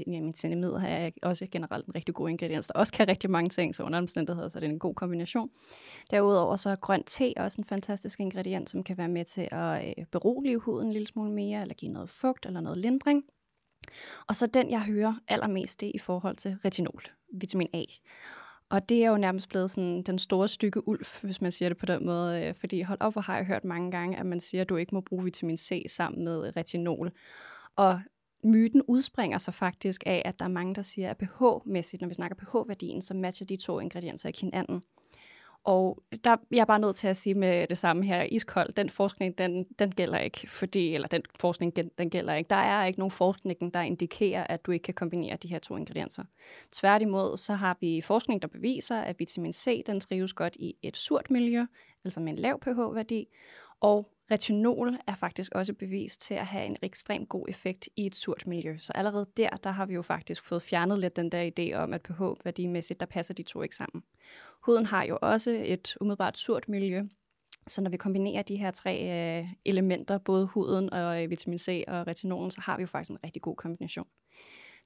Jamen, 0.08 0.34
cinnamid 0.34 0.69
er 0.69 1.10
også 1.22 1.48
generelt 1.51 1.88
en 1.88 1.96
rigtig 1.96 2.15
god 2.15 2.29
ingrediens, 2.29 2.67
der 2.67 2.74
også 2.79 2.93
kan 2.93 3.08
rigtig 3.08 3.29
mange 3.29 3.50
ting, 3.50 3.75
så 3.75 3.84
under 3.84 4.00
omstændigheder, 4.00 4.50
så 4.50 4.60
det 4.60 4.65
er 4.65 4.69
en 4.69 4.79
god 4.79 4.96
kombination. 4.96 5.50
Derudover 6.12 6.55
så 6.55 6.69
er 6.69 6.75
grøn 6.75 7.03
te 7.03 7.34
også 7.38 7.55
en 7.60 7.65
fantastisk 7.65 8.19
ingrediens, 8.19 8.69
som 8.69 8.84
kan 8.84 8.98
være 8.98 9.08
med 9.08 9.25
til 9.25 9.48
at 9.51 9.88
øh, 9.88 10.05
berolige 10.12 10.58
huden 10.58 10.88
en 10.88 10.93
lille 10.93 11.08
smule 11.08 11.31
mere, 11.31 11.62
eller 11.62 11.75
give 11.75 11.91
noget 11.91 12.10
fugt 12.10 12.46
eller 12.46 12.62
noget 12.62 12.77
lindring. 12.77 13.24
Og 14.27 14.36
så 14.36 14.48
den, 14.48 14.69
jeg 14.69 14.81
hører 14.81 15.15
allermest, 15.27 15.81
det 15.81 15.91
i 15.96 15.98
forhold 15.98 16.36
til 16.36 16.58
retinol, 16.65 17.03
vitamin 17.34 17.67
A. 17.74 17.84
Og 18.69 18.89
det 18.89 19.03
er 19.03 19.10
jo 19.10 19.17
nærmest 19.17 19.50
blevet 19.50 19.72
sådan 19.72 20.03
den 20.03 20.19
store 20.19 20.48
stykke 20.48 20.88
ulv, 20.88 21.05
hvis 21.22 21.41
man 21.41 21.51
siger 21.51 21.69
det 21.69 21.77
på 21.77 21.86
den 21.86 22.05
måde. 22.05 22.46
Øh, 22.46 22.55
fordi 22.55 22.81
hold 22.81 23.01
op, 23.01 23.13
hvor 23.13 23.22
har 23.22 23.36
jeg 23.36 23.46
hørt 23.46 23.65
mange 23.65 23.91
gange, 23.91 24.17
at 24.17 24.25
man 24.25 24.39
siger, 24.39 24.62
at 24.62 24.69
du 24.69 24.75
ikke 24.75 24.96
må 24.96 25.01
bruge 25.01 25.24
vitamin 25.24 25.58
C 25.58 25.86
sammen 25.89 26.24
med 26.24 26.58
retinol. 26.58 27.12
Og 27.75 28.01
myten 28.43 28.81
udspringer 28.88 29.38
sig 29.38 29.53
faktisk 29.53 30.03
af, 30.05 30.22
at 30.25 30.39
der 30.39 30.46
er 30.46 30.50
mange, 30.50 30.75
der 30.75 30.81
siger, 30.81 31.10
at 31.10 31.17
pH-mæssigt, 31.17 32.01
når 32.01 32.08
vi 32.08 32.13
snakker 32.13 32.36
pH-værdien, 32.36 33.01
så 33.01 33.13
matcher 33.13 33.46
de 33.46 33.55
to 33.55 33.79
ingredienser 33.79 34.29
ikke 34.29 34.39
hinanden. 34.39 34.81
Og 35.63 36.03
der 36.24 36.38
jeg 36.51 36.60
er 36.60 36.65
bare 36.65 36.79
nødt 36.79 36.96
til 36.96 37.08
at 37.08 37.17
sige 37.17 37.36
med 37.36 37.67
det 37.67 37.77
samme 37.77 38.05
her, 38.05 38.23
iskold, 38.23 38.73
den 38.73 38.89
forskning, 38.89 39.38
den, 39.38 39.65
den 39.80 39.91
gælder 39.91 40.19
ikke, 40.19 40.49
fordi, 40.49 40.93
eller 40.93 41.08
den 41.08 41.21
forskning, 41.39 41.75
den 41.75 42.10
gælder 42.10 42.34
ikke. 42.34 42.47
Der 42.49 42.56
er 42.56 42.86
ikke 42.86 42.99
nogen 42.99 43.12
forskning, 43.12 43.73
der 43.73 43.82
indikerer, 43.82 44.43
at 44.43 44.65
du 44.65 44.71
ikke 44.71 44.84
kan 44.84 44.93
kombinere 44.93 45.38
de 45.38 45.47
her 45.47 45.60
to 45.60 45.78
ingredienser. 45.78 46.23
Tværtimod, 46.71 47.38
så 47.38 47.54
har 47.54 47.78
vi 47.82 48.02
forskning, 48.02 48.41
der 48.41 48.47
beviser, 48.47 49.02
at 49.02 49.19
vitamin 49.19 49.54
C, 49.54 49.84
den 49.86 49.99
trives 49.99 50.34
godt 50.34 50.56
i 50.56 50.75
et 50.84 50.97
surt 50.97 51.32
miljø, 51.32 51.65
altså 52.06 52.19
med 52.19 52.34
en 52.34 52.39
lav 52.39 52.60
pH-værdi, 52.60 53.28
og 53.81 54.11
retinol 54.31 54.97
er 55.07 55.15
faktisk 55.15 55.51
også 55.55 55.73
bevist 55.73 56.21
til 56.21 56.33
at 56.33 56.45
have 56.45 56.65
en 56.65 56.77
ekstremt 56.81 57.29
god 57.29 57.45
effekt 57.49 57.89
i 57.95 58.05
et 58.05 58.15
surt 58.15 58.47
miljø. 58.47 58.77
Så 58.77 58.93
allerede 58.93 59.25
der, 59.37 59.49
der 59.49 59.71
har 59.71 59.85
vi 59.85 59.93
jo 59.93 60.01
faktisk 60.01 60.43
fået 60.43 60.61
fjernet 60.61 60.99
lidt 60.99 61.15
den 61.15 61.31
der 61.31 61.49
idé 61.59 61.75
om, 61.75 61.93
at 61.93 62.01
pH-værdimæssigt, 62.01 62.99
der 62.99 63.05
passer 63.05 63.33
de 63.33 63.43
to 63.43 63.61
ikke 63.61 63.75
sammen. 63.75 64.03
Huden 64.65 64.85
har 64.85 65.03
jo 65.03 65.17
også 65.21 65.61
et 65.65 65.97
umiddelbart 66.01 66.37
surt 66.37 66.69
miljø, 66.69 67.03
så 67.67 67.81
når 67.81 67.89
vi 67.89 67.97
kombinerer 67.97 68.41
de 68.41 68.55
her 68.55 68.71
tre 68.71 69.01
øh, 69.39 69.47
elementer, 69.65 70.17
både 70.17 70.45
huden 70.45 70.93
og 70.93 71.23
øh, 71.23 71.29
vitamin 71.29 71.57
C 71.57 71.83
og 71.87 72.07
retinolen, 72.07 72.51
så 72.51 72.61
har 72.61 72.77
vi 72.77 72.81
jo 72.81 72.87
faktisk 72.87 73.11
en 73.11 73.23
rigtig 73.23 73.41
god 73.41 73.55
kombination. 73.55 74.07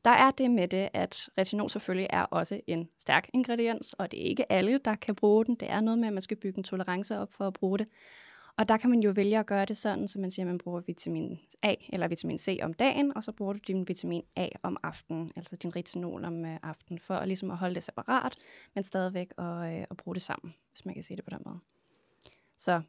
Der 0.05 0.11
er 0.11 0.31
det 0.31 0.51
med 0.51 0.67
det, 0.67 0.89
at 0.93 1.29
retinol 1.37 1.69
selvfølgelig 1.69 2.07
er 2.09 2.23
også 2.23 2.59
en 2.67 2.89
stærk 2.99 3.29
ingrediens, 3.33 3.93
og 3.93 4.11
det 4.11 4.21
er 4.21 4.25
ikke 4.25 4.51
alle, 4.51 4.77
der 4.77 4.95
kan 4.95 5.15
bruge 5.15 5.45
den. 5.45 5.55
Det 5.55 5.69
er 5.69 5.81
noget 5.81 5.99
med, 5.99 6.07
at 6.07 6.13
man 6.13 6.21
skal 6.21 6.37
bygge 6.37 6.57
en 6.57 6.63
tolerance 6.63 7.19
op 7.19 7.33
for 7.33 7.47
at 7.47 7.53
bruge 7.53 7.79
det. 7.79 7.87
Og 8.57 8.69
der 8.69 8.77
kan 8.77 8.89
man 8.89 8.99
jo 8.99 9.11
vælge 9.15 9.39
at 9.39 9.45
gøre 9.45 9.65
det 9.65 9.77
sådan, 9.77 10.07
så 10.07 10.19
man 10.19 10.31
siger, 10.31 10.45
at 10.45 10.47
man 10.47 10.57
bruger 10.57 10.81
vitamin 10.81 11.39
A 11.63 11.75
eller 11.93 12.07
vitamin 12.07 12.37
C 12.37 12.59
om 12.61 12.73
dagen, 12.73 13.17
og 13.17 13.23
så 13.23 13.31
bruger 13.31 13.53
du 13.53 13.59
din 13.67 13.87
vitamin 13.87 14.23
A 14.35 14.47
om 14.63 14.77
aftenen, 14.83 15.31
altså 15.35 15.55
din 15.55 15.75
retinol 15.75 16.25
om 16.25 16.45
øh, 16.45 16.57
aftenen, 16.63 16.99
for 16.99 17.13
at, 17.13 17.27
ligesom 17.27 17.51
at 17.51 17.57
holde 17.57 17.75
det 17.75 17.83
separat, 17.83 18.35
men 18.75 18.83
stadigvæk 18.83 19.27
at, 19.37 19.45
øh, 19.45 19.85
at 19.91 19.97
bruge 19.97 20.15
det 20.15 20.21
sammen, 20.21 20.53
hvis 20.71 20.85
man 20.85 20.93
kan 20.93 21.03
sige 21.03 21.17
det 21.17 21.23
på 21.23 21.29
den 21.29 21.41
måde. 21.45 21.59
Så 22.57 22.81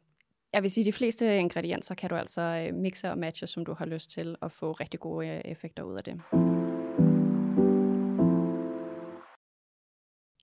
jeg 0.53 0.61
vil 0.63 0.71
sige, 0.71 0.83
at 0.83 0.85
de 0.85 0.93
fleste 0.93 1.37
ingredienser 1.37 1.95
kan 1.95 2.09
du 2.09 2.15
altså 2.15 2.41
øh, 2.41 2.75
mixe 2.75 3.11
og 3.11 3.17
matche, 3.17 3.47
som 3.47 3.65
du 3.65 3.73
har 3.73 3.85
lyst 3.85 4.09
til, 4.09 4.35
og 4.41 4.51
få 4.51 4.71
rigtig 4.71 4.99
gode 4.99 5.27
øh, 5.27 5.41
effekter 5.45 5.83
ud 5.83 5.97
af 5.97 6.03
det. 6.03 6.21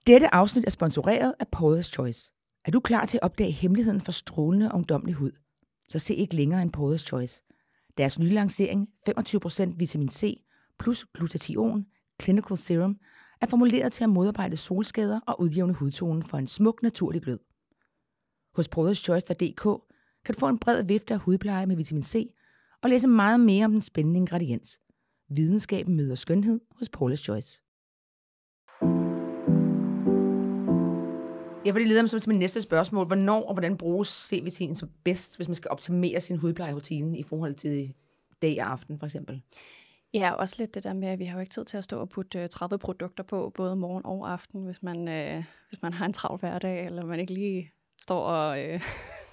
Dette 0.06 0.34
afsnit 0.34 0.64
er 0.66 0.70
sponsoreret 0.70 1.34
af 1.40 1.46
Paula's 1.56 1.82
Choice. 1.82 2.32
Er 2.64 2.70
du 2.70 2.80
klar 2.80 3.06
til 3.06 3.18
at 3.18 3.22
opdage 3.22 3.50
hemmeligheden 3.50 4.00
for 4.00 4.12
strålende 4.12 4.68
og 4.72 4.74
ungdomlig 4.74 5.14
hud? 5.14 5.32
Så 5.88 5.98
se 5.98 6.14
ikke 6.14 6.36
længere 6.36 6.62
end 6.62 6.76
Paula's 6.76 7.06
Choice. 7.06 7.42
Deres 7.98 8.18
nye 8.18 8.30
lancering, 8.30 8.88
25% 9.08 9.76
vitamin 9.76 10.08
C 10.08 10.44
plus 10.78 11.06
glutathion 11.14 11.86
Clinical 12.22 12.56
Serum, 12.58 12.96
er 13.40 13.46
formuleret 13.46 13.92
til 13.92 14.04
at 14.04 14.10
modarbejde 14.10 14.56
solskader 14.56 15.20
og 15.26 15.40
udjævne 15.40 15.72
hudtonen 15.72 16.22
for 16.22 16.38
en 16.38 16.46
smuk, 16.46 16.82
naturlig 16.82 17.22
glød. 17.22 17.38
Hos 18.54 18.68
brotherschoice.dk 18.68 19.62
kan 20.24 20.34
du 20.34 20.38
få 20.38 20.48
en 20.48 20.58
bred 20.58 20.82
vifte 20.82 21.14
af 21.14 21.20
hudpleje 21.20 21.66
med 21.66 21.76
vitamin 21.76 22.02
C 22.02 22.34
og 22.82 22.90
læse 22.90 23.08
meget 23.08 23.40
mere 23.40 23.64
om 23.64 23.72
den 23.72 23.80
spændende 23.80 24.18
ingrediens. 24.18 24.80
Videnskaben 25.28 25.96
møder 25.96 26.14
skønhed 26.14 26.60
hos 26.70 26.90
Paula's 26.96 27.14
Choice. 27.14 27.62
Ja, 31.66 31.70
for 31.70 31.78
det 31.78 31.88
leder 31.88 32.02
mig 32.02 32.10
så 32.10 32.18
til 32.18 32.28
min 32.28 32.38
næste 32.38 32.62
spørgsmål. 32.62 33.06
Hvornår 33.06 33.42
og 33.42 33.54
hvordan 33.54 33.76
bruges 33.76 34.08
C-vitamin 34.08 34.76
så 34.76 34.86
bedst, 35.04 35.36
hvis 35.36 35.48
man 35.48 35.54
skal 35.54 35.70
optimere 35.70 36.20
sin 36.20 36.36
hudplejerutine 36.36 37.18
i 37.18 37.22
forhold 37.22 37.54
til 37.54 37.94
dag 38.42 38.56
og 38.60 38.72
aften, 38.72 38.98
for 38.98 39.06
eksempel? 39.06 39.42
Ja, 40.14 40.32
også 40.32 40.56
lidt 40.58 40.74
det 40.74 40.84
der 40.84 40.92
med, 40.92 41.08
at 41.08 41.18
vi 41.18 41.24
har 41.24 41.38
jo 41.38 41.40
ikke 41.40 41.52
tid 41.52 41.64
til 41.64 41.76
at 41.76 41.84
stå 41.84 42.00
og 42.00 42.08
putte 42.08 42.38
øh, 42.38 42.48
30 42.48 42.78
produkter 42.78 43.24
på, 43.24 43.52
både 43.54 43.76
morgen 43.76 44.06
og 44.06 44.32
aften, 44.32 44.64
hvis 44.64 44.82
man, 44.82 45.08
øh, 45.08 45.44
hvis 45.68 45.82
man 45.82 45.92
har 45.92 46.06
en 46.06 46.12
travl 46.12 46.40
hverdag, 46.40 46.86
eller 46.86 47.04
man 47.04 47.20
ikke 47.20 47.34
lige 47.34 47.70
står 48.00 48.20
og, 48.20 48.64
øh, 48.64 48.80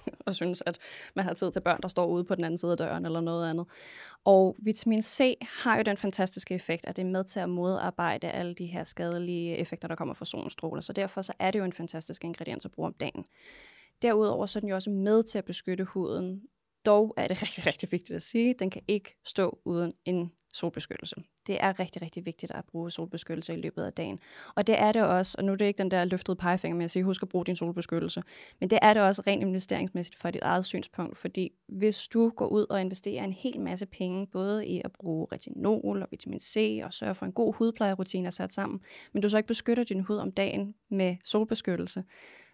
og 0.26 0.34
synes, 0.34 0.62
at 0.66 0.78
man 1.14 1.24
har 1.24 1.34
tid 1.34 1.52
til 1.52 1.60
børn, 1.60 1.80
der 1.82 1.88
står 1.88 2.06
ude 2.06 2.24
på 2.24 2.34
den 2.34 2.44
anden 2.44 2.58
side 2.58 2.72
af 2.72 2.78
døren, 2.78 3.06
eller 3.06 3.20
noget 3.20 3.50
andet. 3.50 3.66
Og 4.24 4.56
vitamin 4.58 5.02
C 5.02 5.36
har 5.42 5.76
jo 5.76 5.82
den 5.82 5.96
fantastiske 5.96 6.54
effekt, 6.54 6.86
at 6.86 6.96
det 6.96 7.02
er 7.02 7.10
med 7.10 7.24
til 7.24 7.40
at 7.40 7.48
modarbejde 7.48 8.30
alle 8.30 8.54
de 8.54 8.66
her 8.66 8.84
skadelige 8.84 9.56
effekter, 9.56 9.88
der 9.88 9.94
kommer 9.94 10.14
fra 10.14 10.24
solstråler. 10.24 10.80
Så 10.80 10.92
derfor 10.92 11.22
så 11.22 11.32
er 11.38 11.50
det 11.50 11.58
jo 11.58 11.64
en 11.64 11.72
fantastisk 11.72 12.24
ingrediens 12.24 12.64
at 12.64 12.70
bruge 12.70 12.86
om 12.86 12.94
dagen. 12.94 13.24
Derudover 14.02 14.46
så 14.46 14.58
er 14.58 14.60
den 14.60 14.68
jo 14.68 14.74
også 14.74 14.90
med 14.90 15.22
til 15.22 15.38
at 15.38 15.44
beskytte 15.44 15.84
huden. 15.84 16.42
Dog 16.86 17.14
er 17.16 17.28
det 17.28 17.42
rigtig, 17.42 17.66
rigtig 17.66 17.92
vigtigt 17.92 18.16
at 18.16 18.22
sige, 18.22 18.50
at 18.50 18.58
den 18.58 18.70
kan 18.70 18.82
ikke 18.88 19.16
stå 19.24 19.58
uden 19.64 19.92
en 20.04 20.32
solbeskyttelse. 20.52 21.16
Det 21.46 21.56
er 21.60 21.80
rigtig, 21.80 22.02
rigtig 22.02 22.26
vigtigt 22.26 22.52
at 22.52 22.64
bruge 22.64 22.90
solbeskyttelse 22.90 23.54
i 23.54 23.60
løbet 23.60 23.82
af 23.82 23.92
dagen. 23.92 24.18
Og 24.54 24.66
det 24.66 24.80
er 24.80 24.92
det 24.92 25.02
også, 25.02 25.34
og 25.38 25.44
nu 25.44 25.52
er 25.52 25.56
det 25.56 25.64
ikke 25.64 25.78
den 25.78 25.90
der 25.90 26.04
løftede 26.04 26.36
pegefinger 26.36 26.76
med 26.76 26.84
at 26.84 26.90
sige, 26.90 27.02
husk 27.02 27.22
at 27.22 27.28
bruge 27.28 27.44
din 27.44 27.56
solbeskyttelse, 27.56 28.22
men 28.60 28.70
det 28.70 28.78
er 28.82 28.94
det 28.94 29.02
også 29.02 29.22
rent 29.26 29.42
investeringsmæssigt 29.42 30.18
fra 30.18 30.30
dit 30.30 30.42
eget 30.42 30.66
synspunkt, 30.66 31.18
fordi 31.18 31.52
hvis 31.68 32.08
du 32.08 32.28
går 32.28 32.46
ud 32.46 32.66
og 32.70 32.80
investerer 32.80 33.24
en 33.24 33.32
hel 33.32 33.60
masse 33.60 33.86
penge, 33.86 34.26
både 34.26 34.66
i 34.66 34.82
at 34.84 34.92
bruge 34.92 35.26
retinol 35.32 36.02
og 36.02 36.08
vitamin 36.10 36.40
C 36.40 36.80
og 36.84 36.92
sørge 36.92 37.14
for 37.14 37.26
en 37.26 37.32
god 37.32 37.54
hudplejerutine 37.54 38.26
at 38.26 38.34
sat 38.34 38.52
sammen, 38.52 38.80
men 39.12 39.22
du 39.22 39.28
så 39.28 39.36
ikke 39.36 39.46
beskytter 39.46 39.84
din 39.84 40.00
hud 40.00 40.16
om 40.16 40.32
dagen 40.32 40.74
med 40.90 41.16
solbeskyttelse, 41.24 42.04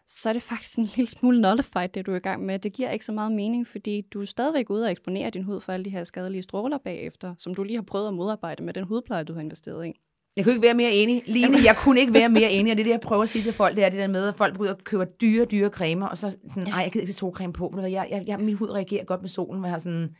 så 0.07 0.29
er 0.29 0.33
det 0.33 0.43
faktisk 0.43 0.79
en 0.79 0.89
lille 0.97 1.11
smule 1.11 1.41
nullified, 1.41 1.89
det 1.89 2.07
du 2.07 2.13
er 2.13 2.17
i 2.17 2.21
gang 2.21 2.47
med. 2.47 2.59
Det 2.59 2.73
giver 2.73 2.91
ikke 2.91 3.05
så 3.05 3.13
meget 3.13 3.33
mening, 3.33 3.67
fordi 3.67 4.01
du 4.01 4.21
er 4.21 4.25
stadigvæk 4.25 4.71
ude 4.71 4.85
og 4.85 4.91
eksponere 4.91 5.31
din 5.31 5.43
hud 5.43 5.61
for 5.61 5.73
alle 5.73 5.85
de 5.85 5.91
her 5.91 6.05
skadelige 6.05 6.43
stråler 6.43 6.79
bagefter, 6.79 7.35
som 7.39 7.55
du 7.55 7.63
lige 7.63 7.77
har 7.77 7.83
prøvet 7.83 8.09
at 8.09 8.15
modarbejde 8.15 8.63
med 8.63 8.75
den 8.75 8.85
hudpleje, 8.85 9.25
du 9.25 9.35
har 9.35 9.41
investeret 9.41 9.87
i. 9.87 9.93
Jeg 10.37 10.45
kunne 10.45 10.55
ikke 10.55 10.67
være 10.67 10.75
mere 10.75 10.93
enig. 10.93 11.23
Line, 11.27 11.57
jeg 11.65 11.77
kunne 11.77 12.01
ikke 12.01 12.15
være 12.15 12.29
mere 12.29 12.53
enig, 12.53 12.71
og 12.73 12.77
det 12.77 12.83
er 12.83 12.85
det, 12.85 12.91
jeg 12.91 13.01
prøver 13.01 13.23
at 13.23 13.29
sige 13.29 13.43
til 13.43 13.53
folk, 13.53 13.77
det 13.77 13.85
er 13.85 13.89
det 13.89 13.99
der 13.99 14.07
med, 14.07 14.29
at 14.29 14.37
folk 14.37 14.53
begynder 14.53 14.75
at 14.75 14.85
købe 14.85 15.05
dyre, 15.21 15.45
dyre 15.45 15.69
cremer, 15.69 16.07
og 16.07 16.19
så 16.19 16.37
sådan, 16.49 16.67
ej, 16.67 16.81
jeg 16.81 16.93
gider 16.93 17.03
ikke 17.03 17.13
solcreme 17.13 17.53
på. 17.53 17.75
Jeg, 17.77 18.09
jeg, 18.11 18.25
jeg, 18.27 18.41
min 18.41 18.55
hud 18.55 18.71
reagerer 18.71 19.05
godt 19.05 19.21
med 19.21 19.29
solen, 19.29 19.61
men 19.61 19.65
jeg 19.65 19.73
har 19.73 19.79
sådan, 19.79 20.17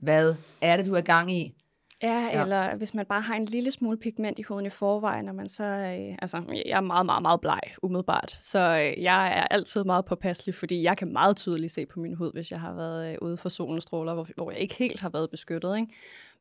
hvad 0.00 0.34
er 0.60 0.76
det, 0.76 0.86
du 0.86 0.94
er 0.94 0.98
i 0.98 1.02
gang 1.02 1.32
i? 1.32 1.61
Ja, 2.02 2.28
ja, 2.32 2.42
eller 2.42 2.76
hvis 2.76 2.94
man 2.94 3.06
bare 3.06 3.20
har 3.20 3.34
en 3.34 3.44
lille 3.44 3.70
smule 3.70 3.96
pigment 3.98 4.38
i 4.38 4.42
huden 4.42 4.66
i 4.66 4.70
forvejen, 4.70 5.28
og 5.28 5.34
man 5.34 5.48
så, 5.48 5.64
øh, 5.64 6.16
altså, 6.22 6.42
jeg 6.66 6.76
er 6.76 6.80
meget, 6.80 7.06
meget, 7.06 7.22
meget 7.22 7.40
bleg, 7.40 7.60
umiddelbart, 7.82 8.38
så 8.40 8.58
øh, 8.58 9.02
jeg 9.02 9.26
er 9.26 9.46
altid 9.50 9.84
meget 9.84 10.04
påpasselig, 10.04 10.54
fordi 10.54 10.82
jeg 10.82 10.96
kan 10.96 11.12
meget 11.12 11.36
tydeligt 11.36 11.72
se 11.72 11.86
på 11.86 12.00
min 12.00 12.14
hud, 12.14 12.32
hvis 12.32 12.50
jeg 12.50 12.60
har 12.60 12.74
været 12.74 13.12
øh, 13.12 13.18
ude 13.22 13.36
for 13.36 13.48
solens 13.48 13.82
stråler, 13.82 14.14
hvor, 14.14 14.28
hvor 14.36 14.50
jeg 14.50 14.60
ikke 14.60 14.74
helt 14.74 15.00
har 15.00 15.08
været 15.08 15.30
beskyttet, 15.30 15.76
ikke? 15.76 15.92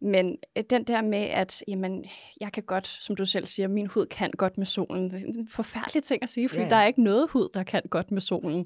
Men 0.01 0.37
øh, 0.57 0.63
den 0.69 0.83
der 0.83 1.01
med, 1.01 1.23
at 1.23 1.63
jamen, 1.67 2.05
jeg 2.41 2.51
kan 2.51 2.63
godt, 2.63 2.87
som 2.87 3.15
du 3.15 3.25
selv 3.25 3.45
siger, 3.45 3.67
min 3.67 3.87
hud 3.87 4.05
kan 4.05 4.31
godt 4.37 4.57
med 4.57 4.65
solen. 4.65 5.11
Det 5.11 5.23
er 5.23 5.27
en 5.27 5.47
forfærdelig 5.47 6.03
ting 6.03 6.23
at 6.23 6.29
sige, 6.29 6.49
fordi 6.49 6.61
ja, 6.61 6.65
ja. 6.65 6.69
der 6.69 6.75
er 6.75 6.87
ikke 6.87 7.03
noget 7.03 7.27
hud, 7.31 7.49
der 7.53 7.63
kan 7.63 7.81
godt 7.89 8.11
med 8.11 8.21
solen. 8.21 8.65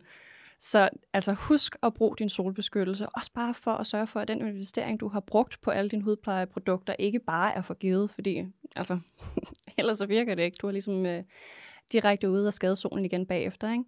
Så 0.66 0.90
altså 1.14 1.34
husk 1.34 1.76
at 1.84 1.94
bruge 1.94 2.16
din 2.20 2.30
solbeskyttelse, 2.30 3.10
også 3.10 3.32
bare 3.34 3.54
for 3.54 3.72
at 3.72 3.88
sørge 3.88 4.08
for, 4.08 4.20
at 4.20 4.28
den 4.28 4.48
investering, 4.48 5.00
du 5.00 5.08
har 5.08 5.20
brugt 5.20 5.62
på 5.62 5.72
alle 5.72 5.90
dine 5.90 6.04
hudplejeprodukter, 6.04 6.96
ikke 7.00 7.20
bare 7.20 7.56
er 7.56 7.62
forgivet, 7.62 8.10
fordi 8.10 8.46
altså, 8.76 9.00
ellers 9.78 9.98
så 9.98 10.06
virker 10.06 10.36
det 10.36 10.44
ikke. 10.44 10.58
Du 10.62 10.68
er 10.68 10.72
ligesom 10.72 11.06
øh, 11.06 11.24
direkte 11.92 12.30
ude 12.30 12.48
og 12.48 12.54
skade 12.54 12.76
solen 12.76 13.06
igen 13.06 13.26
bagefter. 13.26 13.72
Ikke? 13.72 13.84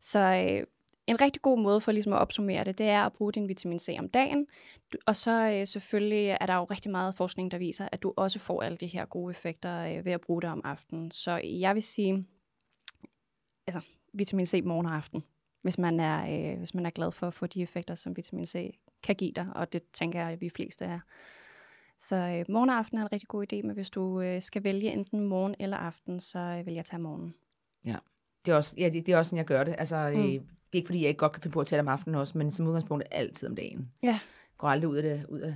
Så 0.00 0.18
øh, 0.18 0.66
en 1.06 1.20
rigtig 1.20 1.42
god 1.42 1.58
måde 1.58 1.80
for 1.80 1.92
ligesom 1.92 2.12
at 2.12 2.18
opsummere 2.18 2.64
det, 2.64 2.78
det 2.78 2.86
er 2.88 3.02
at 3.02 3.12
bruge 3.12 3.32
din 3.32 3.48
vitamin 3.48 3.78
C 3.78 3.96
om 3.98 4.08
dagen. 4.08 4.46
Og 5.06 5.16
så 5.16 5.50
øh, 5.50 5.66
selvfølgelig 5.66 6.36
er 6.40 6.46
der 6.46 6.54
jo 6.54 6.64
rigtig 6.64 6.90
meget 6.90 7.14
forskning, 7.14 7.50
der 7.50 7.58
viser, 7.58 7.88
at 7.92 8.02
du 8.02 8.14
også 8.16 8.38
får 8.38 8.62
alle 8.62 8.76
de 8.76 8.86
her 8.86 9.04
gode 9.04 9.30
effekter 9.30 9.98
øh, 9.98 10.04
ved 10.04 10.12
at 10.12 10.20
bruge 10.20 10.42
det 10.42 10.50
om 10.50 10.60
aftenen. 10.64 11.10
Så 11.10 11.40
jeg 11.44 11.74
vil 11.74 11.82
sige, 11.82 12.26
altså 13.66 13.80
vitamin 14.12 14.46
C 14.46 14.62
morgen 14.64 14.86
og 14.86 14.94
aften 14.94 15.24
hvis 15.62 15.78
man 15.78 16.00
er, 16.00 16.50
øh, 16.52 16.58
hvis 16.58 16.74
man 16.74 16.86
er 16.86 16.90
glad 16.90 17.12
for 17.12 17.26
at 17.26 17.34
få 17.34 17.46
de 17.46 17.62
effekter, 17.62 17.94
som 17.94 18.16
vitamin 18.16 18.46
C 18.46 18.78
kan 19.02 19.14
give 19.14 19.32
dig, 19.32 19.46
og 19.54 19.72
det 19.72 19.82
tænker 19.92 20.20
jeg, 20.20 20.30
at 20.30 20.40
vi 20.40 20.48
fleste 20.48 20.84
er. 20.84 21.00
Så 21.98 22.16
øh, 22.16 22.52
morgen 22.52 22.70
og 22.70 22.76
aften 22.76 22.98
er 22.98 23.02
en 23.02 23.12
rigtig 23.12 23.28
god 23.28 23.52
idé, 23.52 23.62
men 23.62 23.74
hvis 23.74 23.90
du 23.90 24.20
øh, 24.20 24.42
skal 24.42 24.64
vælge 24.64 24.92
enten 24.92 25.20
morgen 25.20 25.54
eller 25.60 25.76
aften, 25.76 26.20
så 26.20 26.38
øh, 26.38 26.66
vil 26.66 26.74
jeg 26.74 26.84
tage 26.84 27.02
morgen. 27.02 27.34
Ja, 27.84 27.96
det 28.46 28.52
er 28.52 28.56
også, 28.56 28.74
ja, 28.78 28.88
det, 28.88 29.06
det 29.06 29.12
er 29.12 29.18
også 29.18 29.28
sådan, 29.28 29.38
jeg 29.38 29.46
gør 29.46 29.64
det. 29.64 29.74
Altså, 29.78 30.12
mm. 30.14 30.20
øh, 30.20 30.40
ikke 30.72 30.86
fordi 30.86 31.00
jeg 31.00 31.08
ikke 31.08 31.18
godt 31.18 31.32
kan 31.32 31.42
finde 31.42 31.52
på 31.52 31.60
at 31.60 31.66
tage 31.66 31.76
det 31.76 31.88
om 31.88 31.92
aftenen 31.92 32.14
også, 32.14 32.38
men 32.38 32.50
som 32.50 32.66
udgangspunkt 32.66 33.04
altid 33.10 33.48
om 33.48 33.56
dagen. 33.56 33.92
Ja. 34.02 34.08
Jeg 34.08 34.58
går 34.58 34.68
aldrig 34.68 34.90
ud 34.90 34.96
af, 34.96 35.02
det, 35.02 35.26
ud 35.28 35.40
af, 35.40 35.54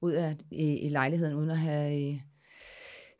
ud 0.00 0.12
af 0.12 0.36
i, 0.50 0.78
i 0.78 0.88
lejligheden, 0.88 1.34
uden 1.34 1.50
at 1.50 1.58
have... 1.58 2.12
Øh, 2.14 2.20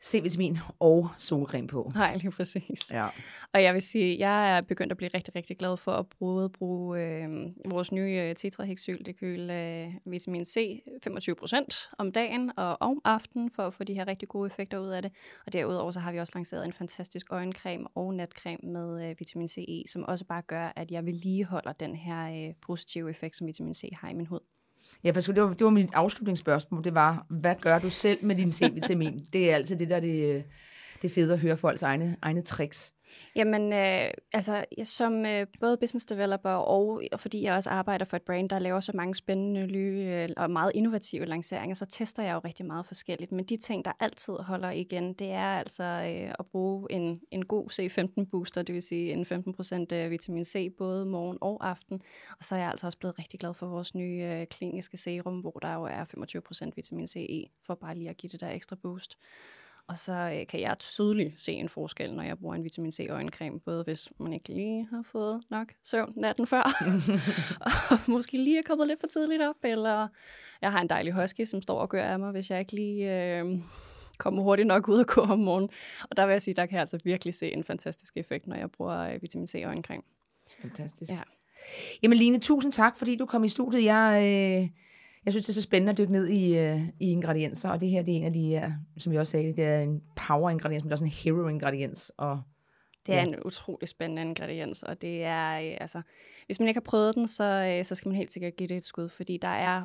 C-vitamin 0.03 0.57
og 0.79 1.09
solcreme 1.17 1.67
på. 1.67 1.91
Nej, 1.95 2.17
lige 2.17 2.31
præcis. 2.31 2.91
Ja. 2.91 3.07
Og 3.53 3.63
jeg 3.63 3.73
vil 3.73 3.81
sige, 3.81 4.19
jeg 4.19 4.57
er 4.57 4.61
begyndt 4.61 4.91
at 4.91 4.97
blive 4.97 5.09
rigtig, 5.13 5.35
rigtig 5.35 5.57
glad 5.57 5.77
for 5.77 5.91
at 5.91 6.07
bruge, 6.07 6.49
bruge 6.49 7.01
øh, 7.01 7.29
vores 7.65 7.91
nye 7.91 8.11
øh, 8.11 8.35
tetrahexyldekyl 8.35 9.49
øh, 9.49 9.93
vitamin 10.05 10.45
C 10.45 10.83
25% 11.07 11.93
om 11.97 12.11
dagen 12.11 12.51
og 12.57 12.77
om 12.79 13.01
aftenen 13.03 13.51
for 13.51 13.63
at 13.63 13.73
få 13.73 13.83
de 13.83 13.93
her 13.93 14.07
rigtig 14.07 14.27
gode 14.29 14.47
effekter 14.47 14.79
ud 14.79 14.89
af 14.89 15.01
det. 15.01 15.11
Og 15.45 15.53
derudover 15.53 15.91
så 15.91 15.99
har 15.99 16.11
vi 16.11 16.19
også 16.19 16.33
lanceret 16.35 16.65
en 16.65 16.73
fantastisk 16.73 17.27
øjencreme 17.29 17.87
og 17.95 18.13
natcreme 18.13 18.71
med 18.71 19.09
øh, 19.09 19.15
vitamin 19.19 19.47
C 19.47 19.57
i, 19.57 19.83
som 19.87 20.03
også 20.03 20.25
bare 20.25 20.41
gør, 20.41 20.73
at 20.75 20.91
jeg 20.91 21.05
vedligeholder 21.05 21.73
den 21.73 21.95
her 21.95 22.35
øh, 22.35 22.53
positive 22.61 23.09
effekt, 23.09 23.35
som 23.35 23.47
vitamin 23.47 23.73
C 23.73 23.89
har 23.93 24.09
i 24.09 24.13
min 24.13 24.25
hud. 24.25 24.39
Ja, 25.03 25.11
for 25.11 25.21
det 25.21 25.43
var, 25.43 25.53
det 25.53 25.63
var 25.63 25.69
mit 25.69 25.89
afslutningsspørgsmål. 25.93 26.83
Det 26.83 26.93
var, 26.93 27.25
hvad 27.29 27.55
gør 27.61 27.79
du 27.79 27.89
selv 27.89 28.25
med 28.25 28.35
din 28.35 28.51
C-vitamin? 28.51 29.27
det 29.33 29.51
er 29.51 29.55
altid 29.55 29.75
det 29.75 29.89
der, 29.89 29.99
det, 29.99 30.35
øh, 30.35 30.43
det 31.01 31.09
er 31.09 31.13
fedt 31.13 31.31
at 31.31 31.39
høre 31.39 31.57
folks 31.57 31.83
egne, 31.83 32.17
egne 32.21 32.41
tricks. 32.41 32.93
Jamen, 33.35 33.73
øh, 33.73 34.11
altså, 34.33 34.65
jeg, 34.77 34.87
som 34.87 35.25
øh, 35.25 35.47
både 35.59 35.77
business 35.77 36.05
developer 36.05 36.49
og, 36.49 37.01
og 37.11 37.19
fordi 37.19 37.43
jeg 37.43 37.55
også 37.55 37.69
arbejder 37.69 38.05
for 38.05 38.17
et 38.17 38.21
brand, 38.21 38.49
der 38.49 38.59
laver 38.59 38.79
så 38.79 38.91
mange 38.95 39.15
spændende 39.15 39.67
nye 39.67 40.05
øh, 40.07 40.29
og 40.37 40.51
meget 40.51 40.71
innovative 40.75 41.25
lanceringer, 41.25 41.75
så 41.75 41.85
tester 41.85 42.23
jeg 42.23 42.33
jo 42.33 42.39
rigtig 42.39 42.65
meget 42.65 42.85
forskelligt. 42.85 43.31
Men 43.31 43.45
de 43.45 43.57
ting, 43.57 43.85
der 43.85 43.91
altid 43.99 44.33
holder 44.33 44.71
igen, 44.71 45.13
det 45.13 45.31
er 45.31 45.59
altså 45.59 45.83
øh, 45.83 46.33
at 46.39 46.45
bruge 46.51 46.91
en, 46.91 47.21
en 47.31 47.45
god 47.45 47.69
C15-booster, 47.71 48.61
det 48.61 48.75
vil 48.75 48.81
sige 48.81 49.11
en 49.11 49.25
15% 49.25 49.95
øh, 49.95 50.11
vitamin 50.11 50.45
C, 50.45 50.73
både 50.77 51.05
morgen 51.05 51.37
og 51.41 51.69
aften. 51.69 52.01
Og 52.39 52.45
så 52.45 52.55
er 52.55 52.59
jeg 52.59 52.69
altså 52.69 52.87
også 52.87 52.97
blevet 52.97 53.19
rigtig 53.19 53.39
glad 53.39 53.53
for 53.53 53.67
vores 53.67 53.95
nye 53.95 54.23
øh, 54.23 54.47
kliniske 54.47 54.97
serum, 54.97 55.39
hvor 55.39 55.59
der 55.61 55.73
jo 55.73 55.83
er 55.83 56.05
25% 56.67 56.71
vitamin 56.75 57.07
C 57.07 57.15
i, 57.15 57.51
for 57.65 57.75
bare 57.75 57.95
lige 57.95 58.09
at 58.09 58.17
give 58.17 58.29
det 58.29 58.41
der 58.41 58.49
ekstra 58.49 58.75
boost. 58.75 59.17
Og 59.91 59.97
så 59.97 60.13
øh, 60.13 60.47
kan 60.47 60.59
jeg 60.59 60.79
tydeligt 60.79 61.41
se 61.41 61.51
en 61.51 61.69
forskel, 61.69 62.13
når 62.13 62.23
jeg 62.23 62.39
bruger 62.39 62.55
en 62.55 62.63
vitamin 62.63 62.91
C 62.91 63.07
øjencreme, 63.09 63.59
både 63.59 63.83
hvis 63.83 64.09
man 64.19 64.33
ikke 64.33 64.49
lige 64.49 64.87
har 64.91 65.01
fået 65.01 65.41
nok 65.49 65.67
søvn 65.83 66.13
natten 66.15 66.47
før, 66.47 66.63
og 67.91 67.97
måske 68.07 68.37
lige 68.37 68.57
er 68.57 68.61
kommet 68.65 68.87
lidt 68.87 68.99
for 68.99 69.07
tidligt 69.07 69.41
op, 69.41 69.55
eller 69.63 70.07
jeg 70.61 70.71
har 70.71 70.81
en 70.81 70.89
dejlig 70.89 71.13
husky, 71.13 71.45
som 71.45 71.61
står 71.61 71.79
og 71.79 71.89
gør 71.89 72.03
af 72.03 72.19
mig, 72.19 72.31
hvis 72.31 72.51
jeg 72.51 72.59
ikke 72.59 72.75
lige 72.75 73.15
øh, 73.15 73.45
kommer 74.17 74.43
hurtigt 74.43 74.67
nok 74.67 74.87
ud 74.87 74.99
og 74.99 75.07
gå 75.07 75.21
om 75.21 75.39
morgenen. 75.39 75.69
Og 76.09 76.17
der 76.17 76.25
vil 76.25 76.31
jeg 76.31 76.41
sige, 76.41 76.53
der 76.53 76.65
kan 76.65 76.73
jeg 76.73 76.81
altså 76.81 76.99
virkelig 77.03 77.33
se 77.33 77.53
en 77.53 77.63
fantastisk 77.63 78.17
effekt, 78.17 78.47
når 78.47 78.55
jeg 78.55 78.71
bruger 78.71 78.99
øh, 78.99 79.21
vitamin 79.21 79.47
C 79.47 79.61
øjencreme. 79.65 80.03
Fantastisk. 80.61 81.11
Ja. 81.11 81.21
Jamen 82.03 82.17
Line, 82.17 82.39
tusind 82.39 82.71
tak, 82.71 82.97
fordi 82.97 83.15
du 83.15 83.25
kom 83.25 83.43
i 83.43 83.49
studiet. 83.49 83.83
Jeg... 83.83 84.23
Øh 84.63 84.69
jeg 85.25 85.33
synes, 85.33 85.45
det 85.45 85.51
er 85.51 85.53
så 85.53 85.61
spændende 85.61 85.91
at 85.91 85.97
dykke 85.97 86.11
ned 86.11 86.29
i, 86.29 86.73
uh, 86.73 86.87
i 86.99 87.11
ingredienser, 87.11 87.69
og 87.69 87.81
det 87.81 87.89
her 87.89 88.03
det 88.03 88.13
er 88.13 88.17
en 88.17 88.25
af 88.25 88.33
de, 88.33 88.61
uh, 88.65 88.73
som 88.97 89.13
jeg 89.13 89.19
også 89.19 89.31
sagde, 89.31 89.51
det 89.51 89.63
er 89.63 89.79
en 89.79 90.01
power-ingrediens, 90.15 90.83
men 90.83 90.89
det 90.89 90.91
er 90.91 90.95
også 90.95 91.03
en 91.03 91.11
hero-ingrediens. 91.11 92.11
Og, 92.17 92.41
det 93.05 93.15
er 93.15 93.19
ja. 93.19 93.25
en 93.25 93.35
utrolig 93.45 93.89
spændende 93.89 94.21
ingrediens, 94.21 94.83
og 94.83 95.01
det 95.01 95.23
er, 95.23 95.59
øh, 95.59 95.77
altså, 95.81 96.01
hvis 96.45 96.59
man 96.59 96.67
ikke 96.67 96.77
har 96.77 96.85
prøvet 96.85 97.15
den, 97.15 97.27
så, 97.27 97.75
øh, 97.77 97.85
så 97.85 97.95
skal 97.95 98.09
man 98.09 98.17
helt 98.17 98.33
sikkert 98.33 98.55
give 98.55 98.67
det 98.67 98.77
et 98.77 98.85
skud, 98.85 99.09
fordi 99.09 99.37
der 99.37 99.47
er 99.47 99.81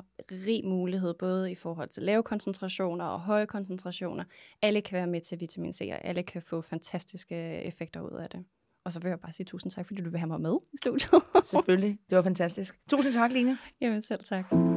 rig 0.47 0.65
mulighed, 0.65 1.15
både 1.15 1.53
i 1.53 1.55
forhold 1.55 1.89
til 1.89 2.03
lave 2.03 2.23
koncentrationer 2.23 3.05
og 3.05 3.21
høje 3.21 3.47
koncentrationer. 3.47 4.25
Alle 4.63 4.81
kan 4.81 4.97
være 4.97 5.07
med 5.07 5.21
til 5.21 5.41
vitamin 5.41 5.73
C, 5.73 5.89
og 5.93 6.05
alle 6.05 6.23
kan 6.23 6.43
få 6.43 6.61
fantastiske 6.61 7.37
effekter 7.63 8.01
ud 8.01 8.19
af 8.19 8.31
det. 8.31 8.45
Og 8.85 8.93
så 8.93 9.01
vil 9.01 9.09
jeg 9.09 9.21
bare 9.21 9.33
sige 9.33 9.47
tusind 9.47 9.71
tak, 9.71 9.87
fordi 9.87 10.03
du 10.03 10.11
vil 10.11 10.19
have 10.19 10.29
mig 10.29 10.41
med 10.41 10.57
i 10.73 10.77
studiet. 10.77 11.23
Selvfølgelig. 11.45 11.99
Det 12.11 12.17
var 12.17 12.23
fantastisk. 12.23 12.79
Tusind 12.91 13.13
tak, 13.13 13.33
Line. 13.33 13.59
Jamen 13.81 14.03
selv 14.03 14.25
tak. 14.25 14.76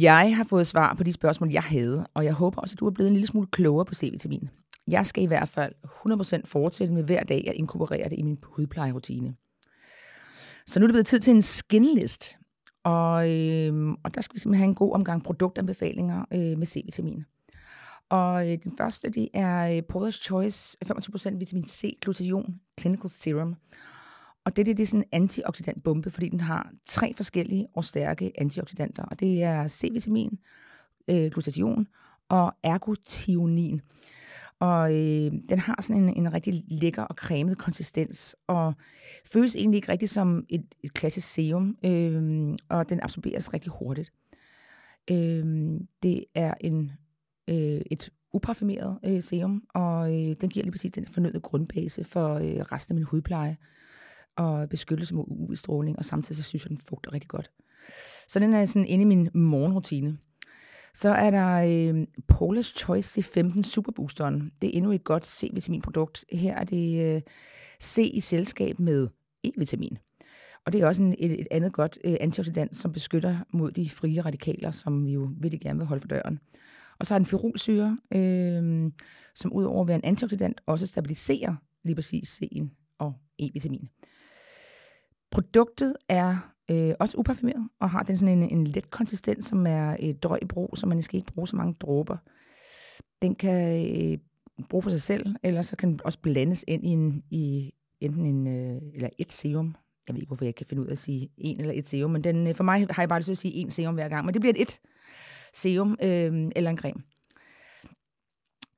Jeg 0.00 0.36
har 0.36 0.44
fået 0.44 0.66
svar 0.66 0.94
på 0.94 1.02
de 1.02 1.12
spørgsmål, 1.12 1.50
jeg 1.50 1.62
havde, 1.62 2.06
og 2.14 2.24
jeg 2.24 2.32
håber 2.32 2.60
også, 2.60 2.74
at 2.74 2.80
du 2.80 2.86
er 2.86 2.90
blevet 2.90 3.08
en 3.08 3.14
lille 3.14 3.26
smule 3.26 3.46
klogere 3.46 3.84
på 3.84 3.94
C-vitamin. 3.94 4.48
Jeg 4.88 5.06
skal 5.06 5.22
i 5.22 5.26
hvert 5.26 5.48
fald 5.48 5.72
100% 5.84 6.40
fortsætte 6.44 6.94
med 6.94 7.02
hver 7.02 7.22
dag 7.22 7.44
at 7.48 7.54
inkorporere 7.54 8.08
det 8.08 8.18
i 8.18 8.22
min 8.22 8.38
hudplejerutine. 8.42 9.34
Så 10.66 10.80
nu 10.80 10.84
er 10.84 10.86
det 10.86 10.92
blevet 10.92 11.06
tid 11.06 11.20
til 11.20 11.34
en 11.34 11.42
skinlist, 11.42 12.38
og, 12.84 13.30
øh, 13.30 13.90
og 14.04 14.14
der 14.14 14.20
skal 14.20 14.34
vi 14.34 14.40
simpelthen 14.40 14.60
have 14.60 14.68
en 14.68 14.74
god 14.74 14.92
omgang 14.94 15.24
produktanbefalinger 15.24 16.24
øh, 16.32 16.58
med 16.58 16.66
C-vitamin. 16.66 17.24
Og 18.08 18.52
øh, 18.52 18.58
den 18.64 18.76
første, 18.76 19.10
det 19.10 19.28
er 19.34 19.76
øh, 19.76 19.82
Paula's 19.92 20.22
Choice 20.24 20.76
25% 20.84 21.36
vitamin 21.36 21.68
C 21.68 21.98
glutathion 22.00 22.60
Clinical 22.80 23.10
Serum. 23.10 23.56
Og 24.46 24.56
det, 24.56 24.66
det, 24.66 24.76
det 24.76 24.82
er 24.82 24.86
sådan 24.86 25.00
en 25.00 25.22
antioxidantbombe, 25.22 26.10
fordi 26.10 26.28
den 26.28 26.40
har 26.40 26.70
tre 26.86 27.14
forskellige 27.14 27.66
og 27.74 27.84
stærke 27.84 28.32
antioxidanter. 28.38 29.02
Og 29.02 29.20
det 29.20 29.42
er 29.42 29.68
C-vitamin, 29.68 30.38
øh, 31.08 31.30
glutation 31.30 31.86
og 32.28 32.54
ergotionin. 32.62 33.80
Og 34.58 34.92
øh, 34.94 35.32
den 35.48 35.58
har 35.58 35.82
sådan 35.82 36.02
en, 36.02 36.16
en 36.16 36.32
rigtig 36.32 36.64
lækker 36.68 37.02
og 37.02 37.14
cremet 37.14 37.58
konsistens, 37.58 38.36
og 38.46 38.74
føles 39.24 39.56
egentlig 39.56 39.76
ikke 39.78 39.92
rigtig 39.92 40.08
som 40.08 40.44
et, 40.48 40.64
et 40.82 40.94
klassisk 40.94 41.28
serum, 41.28 41.76
øh, 41.84 42.54
og 42.68 42.88
den 42.88 43.00
absorberes 43.02 43.54
rigtig 43.54 43.72
hurtigt. 43.72 44.12
Øh, 45.10 45.44
det 46.02 46.24
er 46.34 46.54
en 46.60 46.92
øh, 47.48 47.80
et 47.90 48.10
uparfumeret 48.32 48.98
øh, 49.04 49.22
serum, 49.22 49.62
og 49.74 50.14
øh, 50.14 50.36
den 50.40 50.48
giver 50.48 50.64
lige 50.64 50.72
præcis 50.72 50.92
den 50.92 51.06
fornødne 51.06 51.40
grundbase 51.40 52.04
for 52.04 52.34
øh, 52.34 52.56
resten 52.72 52.92
af 52.92 52.94
min 52.94 53.04
hudpleje 53.04 53.56
og 54.36 54.68
beskyttelse 54.68 55.14
mod 55.14 55.24
UV-stråling, 55.28 55.98
og 55.98 56.04
samtidig 56.04 56.36
så 56.36 56.42
synes 56.42 56.64
jeg, 56.64 56.70
den 56.70 56.78
fugter 56.78 57.12
rigtig 57.12 57.28
godt. 57.28 57.50
Så 58.28 58.38
den 58.38 58.52
er 58.52 58.66
sådan 58.66 58.86
inde 58.86 59.02
i 59.02 59.04
min 59.04 59.30
morgenrutine. 59.34 60.18
Så 60.94 61.08
er 61.08 61.30
der 61.30 61.54
øh, 61.56 62.06
Paula's 62.32 62.74
Choice 62.76 63.20
C15 63.20 63.62
Superboosteren. 63.62 64.52
Det 64.62 64.68
er 64.68 64.76
endnu 64.76 64.92
et 64.92 65.04
godt 65.04 65.26
C-vitaminprodukt. 65.26 66.24
Her 66.32 66.54
er 66.56 66.64
det 66.64 67.14
øh, 67.14 67.22
C 67.82 68.10
i 68.12 68.20
selskab 68.20 68.78
med 68.78 69.08
E-vitamin. 69.46 69.96
Og 70.66 70.72
det 70.72 70.80
er 70.80 70.86
også 70.86 71.02
en, 71.02 71.14
et, 71.18 71.40
et 71.40 71.48
andet 71.50 71.72
godt 71.72 71.98
øh, 72.04 72.16
antioxidant, 72.20 72.76
som 72.76 72.92
beskytter 72.92 73.38
mod 73.52 73.70
de 73.70 73.90
frie 73.90 74.20
radikaler, 74.20 74.70
som 74.70 75.06
vi 75.06 75.12
jo 75.12 75.30
virkelig 75.40 75.60
gerne 75.60 75.78
vil 75.78 75.86
holde 75.86 76.00
for 76.00 76.08
døren. 76.08 76.40
Og 76.98 77.06
så 77.06 77.14
har 77.14 77.18
den 77.18 77.26
ferulsyre, 77.26 77.98
øh, 78.14 78.92
som 79.34 79.52
udover 79.52 79.80
at 79.82 79.88
være 79.88 79.96
en 79.96 80.04
antioxidant, 80.04 80.60
også 80.66 80.86
stabiliserer 80.86 81.54
lige 81.84 81.94
præcis 81.94 82.42
C'en 82.42 82.96
og 82.98 83.14
E-vitamin. 83.42 83.95
Produktet 85.30 85.96
er 86.08 86.52
øh, 86.70 86.94
også 87.00 87.18
uparfumeret, 87.18 87.68
og 87.80 87.90
har 87.90 88.02
den 88.02 88.16
sådan 88.16 88.38
en, 88.38 88.50
en 88.50 88.66
let 88.66 88.90
konsistens, 88.90 89.46
som 89.46 89.66
er 89.66 89.96
øh, 90.02 90.14
drøg 90.14 90.38
i 90.42 90.46
brug, 90.46 90.70
så 90.78 90.86
man 90.86 91.02
skal 91.02 91.16
ikke 91.16 91.32
bruge 91.32 91.48
så 91.48 91.56
mange 91.56 91.76
dråber. 91.80 92.16
Den 93.22 93.34
kan 93.34 93.86
øh, 94.12 94.18
bruge 94.68 94.82
for 94.82 94.90
sig 94.90 95.02
selv, 95.02 95.36
eller 95.42 95.62
så 95.62 95.76
kan 95.76 95.88
den 95.88 96.00
også 96.04 96.18
blandes 96.18 96.64
ind 96.68 96.86
i, 96.86 96.88
en, 96.88 97.22
i 97.30 97.74
enten 98.00 98.26
en, 98.26 98.46
øh, 98.46 98.82
eller 98.94 99.08
et 99.18 99.32
serum. 99.32 99.76
Jeg 100.08 100.14
ved 100.14 100.22
ikke, 100.22 100.28
hvorfor 100.28 100.44
jeg 100.44 100.54
kan 100.54 100.66
finde 100.66 100.82
ud 100.82 100.86
af 100.86 100.92
at 100.92 100.98
sige 100.98 101.30
en 101.38 101.60
eller 101.60 101.72
et 101.76 101.88
serum, 101.88 102.10
men 102.10 102.24
den, 102.24 102.46
øh, 102.46 102.54
for 102.54 102.64
mig 102.64 102.86
har 102.90 103.02
jeg 103.02 103.08
bare 103.08 103.18
lyst 103.18 103.26
til 103.26 103.32
at 103.32 103.38
sige 103.38 103.54
en 103.54 103.70
serum 103.70 103.94
hver 103.94 104.08
gang, 104.08 104.26
men 104.26 104.34
det 104.34 104.40
bliver 104.40 104.54
et, 104.56 104.60
et 104.60 104.80
serum 105.54 105.98
øh, 106.02 106.50
eller 106.56 106.70
en 106.70 106.78
creme. 106.78 107.02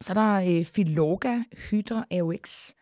Så 0.01 0.13
er 0.13 0.15
der 0.15 0.59
øh, 0.59 0.65
Filoga 0.65 1.43
Hydra 1.71 2.07
AOX, 2.11 2.75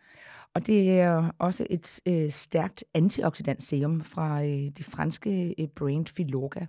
og 0.57 0.66
det 0.66 1.01
er 1.01 1.31
også 1.38 1.66
et 1.71 2.01
øh, 2.09 2.31
stærkt 2.31 2.85
antioxidant 2.95 3.62
serum 3.62 4.01
fra 4.01 4.42
øh, 4.42 4.71
det 4.77 4.85
franske 4.85 5.55
øh, 5.59 5.69
brand 5.69 6.07
Filoga. 6.07 6.66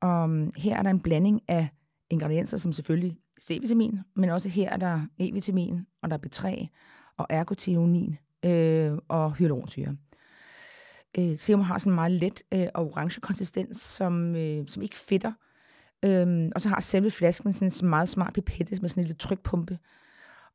Og 0.00 0.24
um, 0.24 0.52
her 0.56 0.76
er 0.76 0.82
der 0.82 0.90
en 0.90 1.00
blanding 1.00 1.42
af 1.48 1.68
ingredienser, 2.10 2.56
som 2.56 2.72
selvfølgelig 2.72 3.16
C-vitamin, 3.40 3.98
men 4.16 4.30
også 4.30 4.48
her 4.48 4.70
er 4.70 4.76
der 4.76 5.06
E-vitamin, 5.20 5.98
og 6.02 6.10
der 6.10 6.16
er 6.16 6.26
B3 6.26 6.66
og 7.16 7.26
ergothionin 7.30 8.18
øh, 8.44 8.98
og 9.08 9.34
hyaluronsyre. 9.34 9.96
Øh, 11.18 11.38
serum 11.38 11.60
har 11.60 11.78
sådan 11.78 11.90
en 11.90 11.94
meget 11.94 12.12
let 12.12 12.42
øh, 12.52 12.66
orange 12.74 13.20
konsistens, 13.20 13.80
som, 13.80 14.36
øh, 14.36 14.64
som 14.68 14.82
ikke 14.82 14.96
fedter. 14.96 15.32
Øh, 16.04 16.50
og 16.54 16.60
så 16.60 16.68
har 16.68 16.80
selve 16.80 17.10
flasken 17.10 17.52
sådan 17.52 17.72
en 17.82 17.88
meget 17.88 18.08
smart 18.08 18.34
pipette 18.34 18.78
med 18.80 18.88
sådan 18.88 19.00
en 19.00 19.06
lille 19.06 19.18
trykpumpe. 19.18 19.78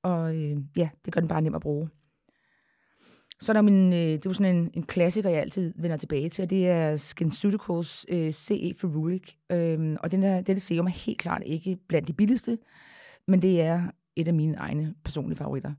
Og 0.04 0.36
øh, 0.36 0.58
ja, 0.78 0.89
det 1.06 1.13
gør 1.13 1.19
den 1.19 1.28
bare 1.28 1.41
nem 1.41 1.56
at 1.56 1.62
bruge. 1.62 1.89
Så 3.41 3.52
er 3.52 3.54
der 3.54 3.62
min, 3.62 3.93
øh, 3.93 3.99
det 3.99 4.25
er 4.25 4.34
sådan 4.34 4.56
en, 4.56 4.71
en 4.73 4.84
klassiker, 4.84 5.30
jeg 5.30 5.39
altid 5.39 5.73
vender 5.75 5.97
tilbage 5.97 6.30
til, 6.30 6.43
og 6.43 6.49
det 6.49 6.69
er 6.69 6.97
SkinCeuticals 6.97 8.06
øh, 8.10 8.32
CE 8.32 8.73
Ferulic. 8.73 9.34
Øhm, 9.52 9.97
og 10.04 10.12
den 10.12 10.23
her, 10.23 10.41
dette 10.41 10.60
serum 10.60 10.86
er 10.86 10.89
helt 10.89 11.17
klart 11.17 11.43
ikke 11.45 11.78
blandt 11.88 12.08
de 12.08 12.13
billigste, 12.13 12.58
men 13.28 13.41
det 13.41 13.62
er 13.62 13.91
et 14.15 14.28
af 14.28 14.34
mine 14.34 14.56
egne 14.56 14.95
personlige 15.04 15.38
favoritter. 15.38 15.73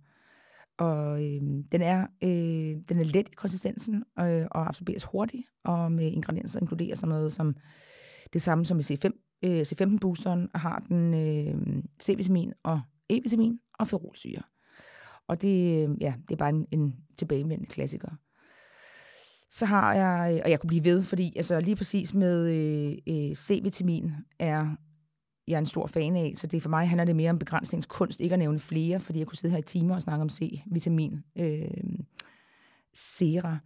Og 0.79 1.25
øh, 1.25 1.43
den, 1.73 1.83
er, 1.83 2.07
øh, 2.23 2.77
den 2.89 2.99
er 2.99 3.05
let 3.05 3.29
i 3.29 3.35
konsistensen 3.37 4.05
øh, 4.21 4.47
og 4.51 4.69
absorberes 4.69 5.05
hurtigt, 5.05 5.47
og 5.65 5.93
med 5.93 6.07
ingredienser 6.13 6.61
inkluderer 6.61 6.97
sådan 6.97 7.09
noget 7.09 7.33
som 7.33 7.57
det 8.33 8.43
samme 8.43 8.67
som 8.67 8.79
i 8.79 8.83
C5, 8.83 9.39
øh, 9.45 9.61
C15-boosteren, 9.61 10.49
og 10.55 10.61
har 10.61 10.85
den 10.89 11.15
øh, 11.15 11.83
C-vitamin 12.03 12.53
og 12.63 12.81
E-vitamin 13.13 13.75
og 13.79 13.89
ferolsyre. 13.89 14.43
Og 15.29 15.43
det, 15.43 15.89
øh, 15.89 15.97
ja, 16.01 16.15
det 16.29 16.33
er 16.33 16.39
bare 16.39 16.49
en, 16.49 16.67
en 16.71 16.95
tilbagevendende 17.19 17.67
klassiker. 17.67 18.09
Så 19.51 19.67
har 19.67 19.95
jeg, 19.95 20.35
øh, 20.35 20.41
og 20.45 20.51
jeg 20.51 20.61
kunne 20.61 20.69
blive 20.69 20.85
ved, 20.85 21.03
fordi 21.03 21.33
altså, 21.37 21.61
lige 21.61 21.77
præcis 21.77 22.15
med 22.15 22.49
øh, 22.49 22.99
øh, 23.07 23.37
C-vitamin 23.37 24.13
er 24.39 24.77
jeg 25.49 25.55
er 25.55 25.59
en 25.59 25.67
stor 25.67 25.87
fan 25.87 26.17
af, 26.17 26.35
så 26.37 26.47
det 26.47 26.63
for 26.63 26.69
mig 26.69 26.89
handler 26.89 27.05
det 27.05 27.17
mere 27.17 27.31
om 27.31 27.39
begrænsningskunst, 27.39 28.21
ikke 28.21 28.33
at 28.33 28.39
nævne 28.39 28.59
flere, 28.59 29.01
fordi 29.01 29.19
jeg 29.19 29.27
kunne 29.27 29.37
sidde 29.37 29.53
her 29.53 29.59
i 29.59 29.63
timer 29.63 29.95
og 29.95 30.03
snakke 30.03 30.23
om 30.23 30.31
C-vitamin. 30.31 31.25
Øh, 31.39 31.71
Sera. 32.95 33.59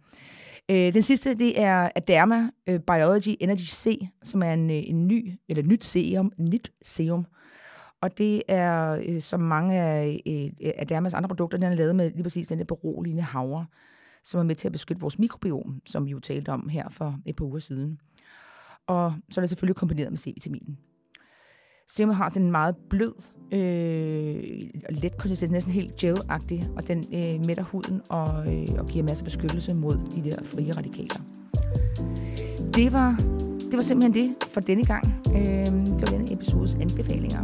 Øh, 0.69 0.93
den 0.93 1.01
sidste, 1.01 1.35
det 1.35 1.61
er 1.61 1.89
Aderma 1.95 2.49
øh, 2.67 2.79
Biology 2.79 3.35
Energy 3.39 3.65
C, 3.65 4.07
som 4.23 4.43
er 4.43 4.53
en, 4.53 4.69
en 4.69 5.07
ny, 5.07 5.33
eller 5.49 5.63
nyt 5.63 5.85
serum, 5.85 6.31
nyt 6.39 6.71
serum, 6.81 7.25
og 8.05 8.17
det 8.17 8.43
er, 8.47 8.99
øh, 9.07 9.21
som 9.21 9.39
mange 9.39 9.81
af, 9.81 10.21
øh, 10.61 10.71
af 10.77 10.87
Dermas 10.87 11.13
andre 11.13 11.27
produkter, 11.27 11.57
den 11.57 11.71
er 11.71 11.75
lavet 11.75 11.95
med 11.95 12.11
lige 12.11 12.23
præcis 12.23 12.47
den 12.47 12.57
der 12.57 12.65
beroligende 12.65 13.21
havre, 13.21 13.65
som 14.23 14.39
er 14.39 14.43
med 14.43 14.55
til 14.55 14.67
at 14.67 14.71
beskytte 14.71 15.01
vores 15.01 15.19
mikrobiom, 15.19 15.81
som 15.85 16.05
vi 16.05 16.11
jo 16.11 16.19
talte 16.19 16.49
om 16.49 16.69
her 16.69 16.89
for 16.89 17.19
et 17.25 17.35
par 17.35 17.45
uger 17.45 17.59
siden. 17.59 17.99
Og 18.87 19.13
så 19.29 19.39
er 19.39 19.41
det 19.41 19.49
selvfølgelig 19.49 19.75
kombineret 19.75 20.11
med 20.11 20.17
C-vitaminen. 20.17 20.77
Serumet 21.87 22.15
har 22.15 22.29
den 22.29 22.51
meget 22.51 22.75
blød 22.89 23.13
øh, 23.51 24.69
og 24.89 24.93
let 24.93 25.17
konsistens, 25.17 25.51
næsten 25.51 25.73
helt 25.73 25.95
gel 25.95 26.17
og 26.75 26.87
den 26.87 27.03
øh, 27.13 27.45
mætter 27.47 27.63
huden 27.63 28.01
og, 28.09 28.53
øh, 28.53 28.67
og 28.79 28.85
giver 28.87 29.03
masser 29.03 29.21
af 29.21 29.23
beskyttelse 29.23 29.73
mod 29.73 29.91
de 30.15 30.29
der 30.29 30.43
frie 30.43 30.71
radikaler. 30.71 31.21
Det 32.73 32.93
var 32.93 33.35
det 33.75 33.77
var 33.77 33.83
simpelthen 33.83 34.13
det 34.13 34.35
for 34.53 34.61
denne 34.61 34.83
gang. 34.83 35.21
Øh, 35.35 35.65
det 35.65 36.01
var 36.01 36.17
denne 36.17 36.33
episodes 36.33 36.75
anbefalinger. 36.75 37.43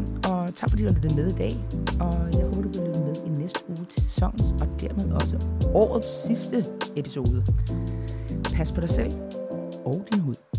Og 0.52 0.58
tak 0.58 0.70
fordi 0.70 0.84
du 0.84 0.94
lyttede 0.94 1.16
med 1.16 1.28
i 1.28 1.38
dag. 1.38 1.52
Og 2.00 2.30
jeg 2.34 2.44
håber, 2.44 2.62
du 2.62 2.70
vil 2.80 2.88
lytte 2.88 3.00
med 3.00 3.16
i 3.26 3.30
næste 3.30 3.60
uge 3.70 3.86
til 3.90 4.04
sæsonens, 4.04 4.52
og 4.62 4.68
dermed 4.82 5.12
også 5.12 5.40
årets 5.74 6.28
sidste 6.28 6.66
episode. 6.96 7.46
Pas 8.54 8.72
på 8.72 8.82
dig 8.82 8.90
selv 8.90 9.14
og 9.86 10.08
din 10.12 10.20
hud. 10.20 10.51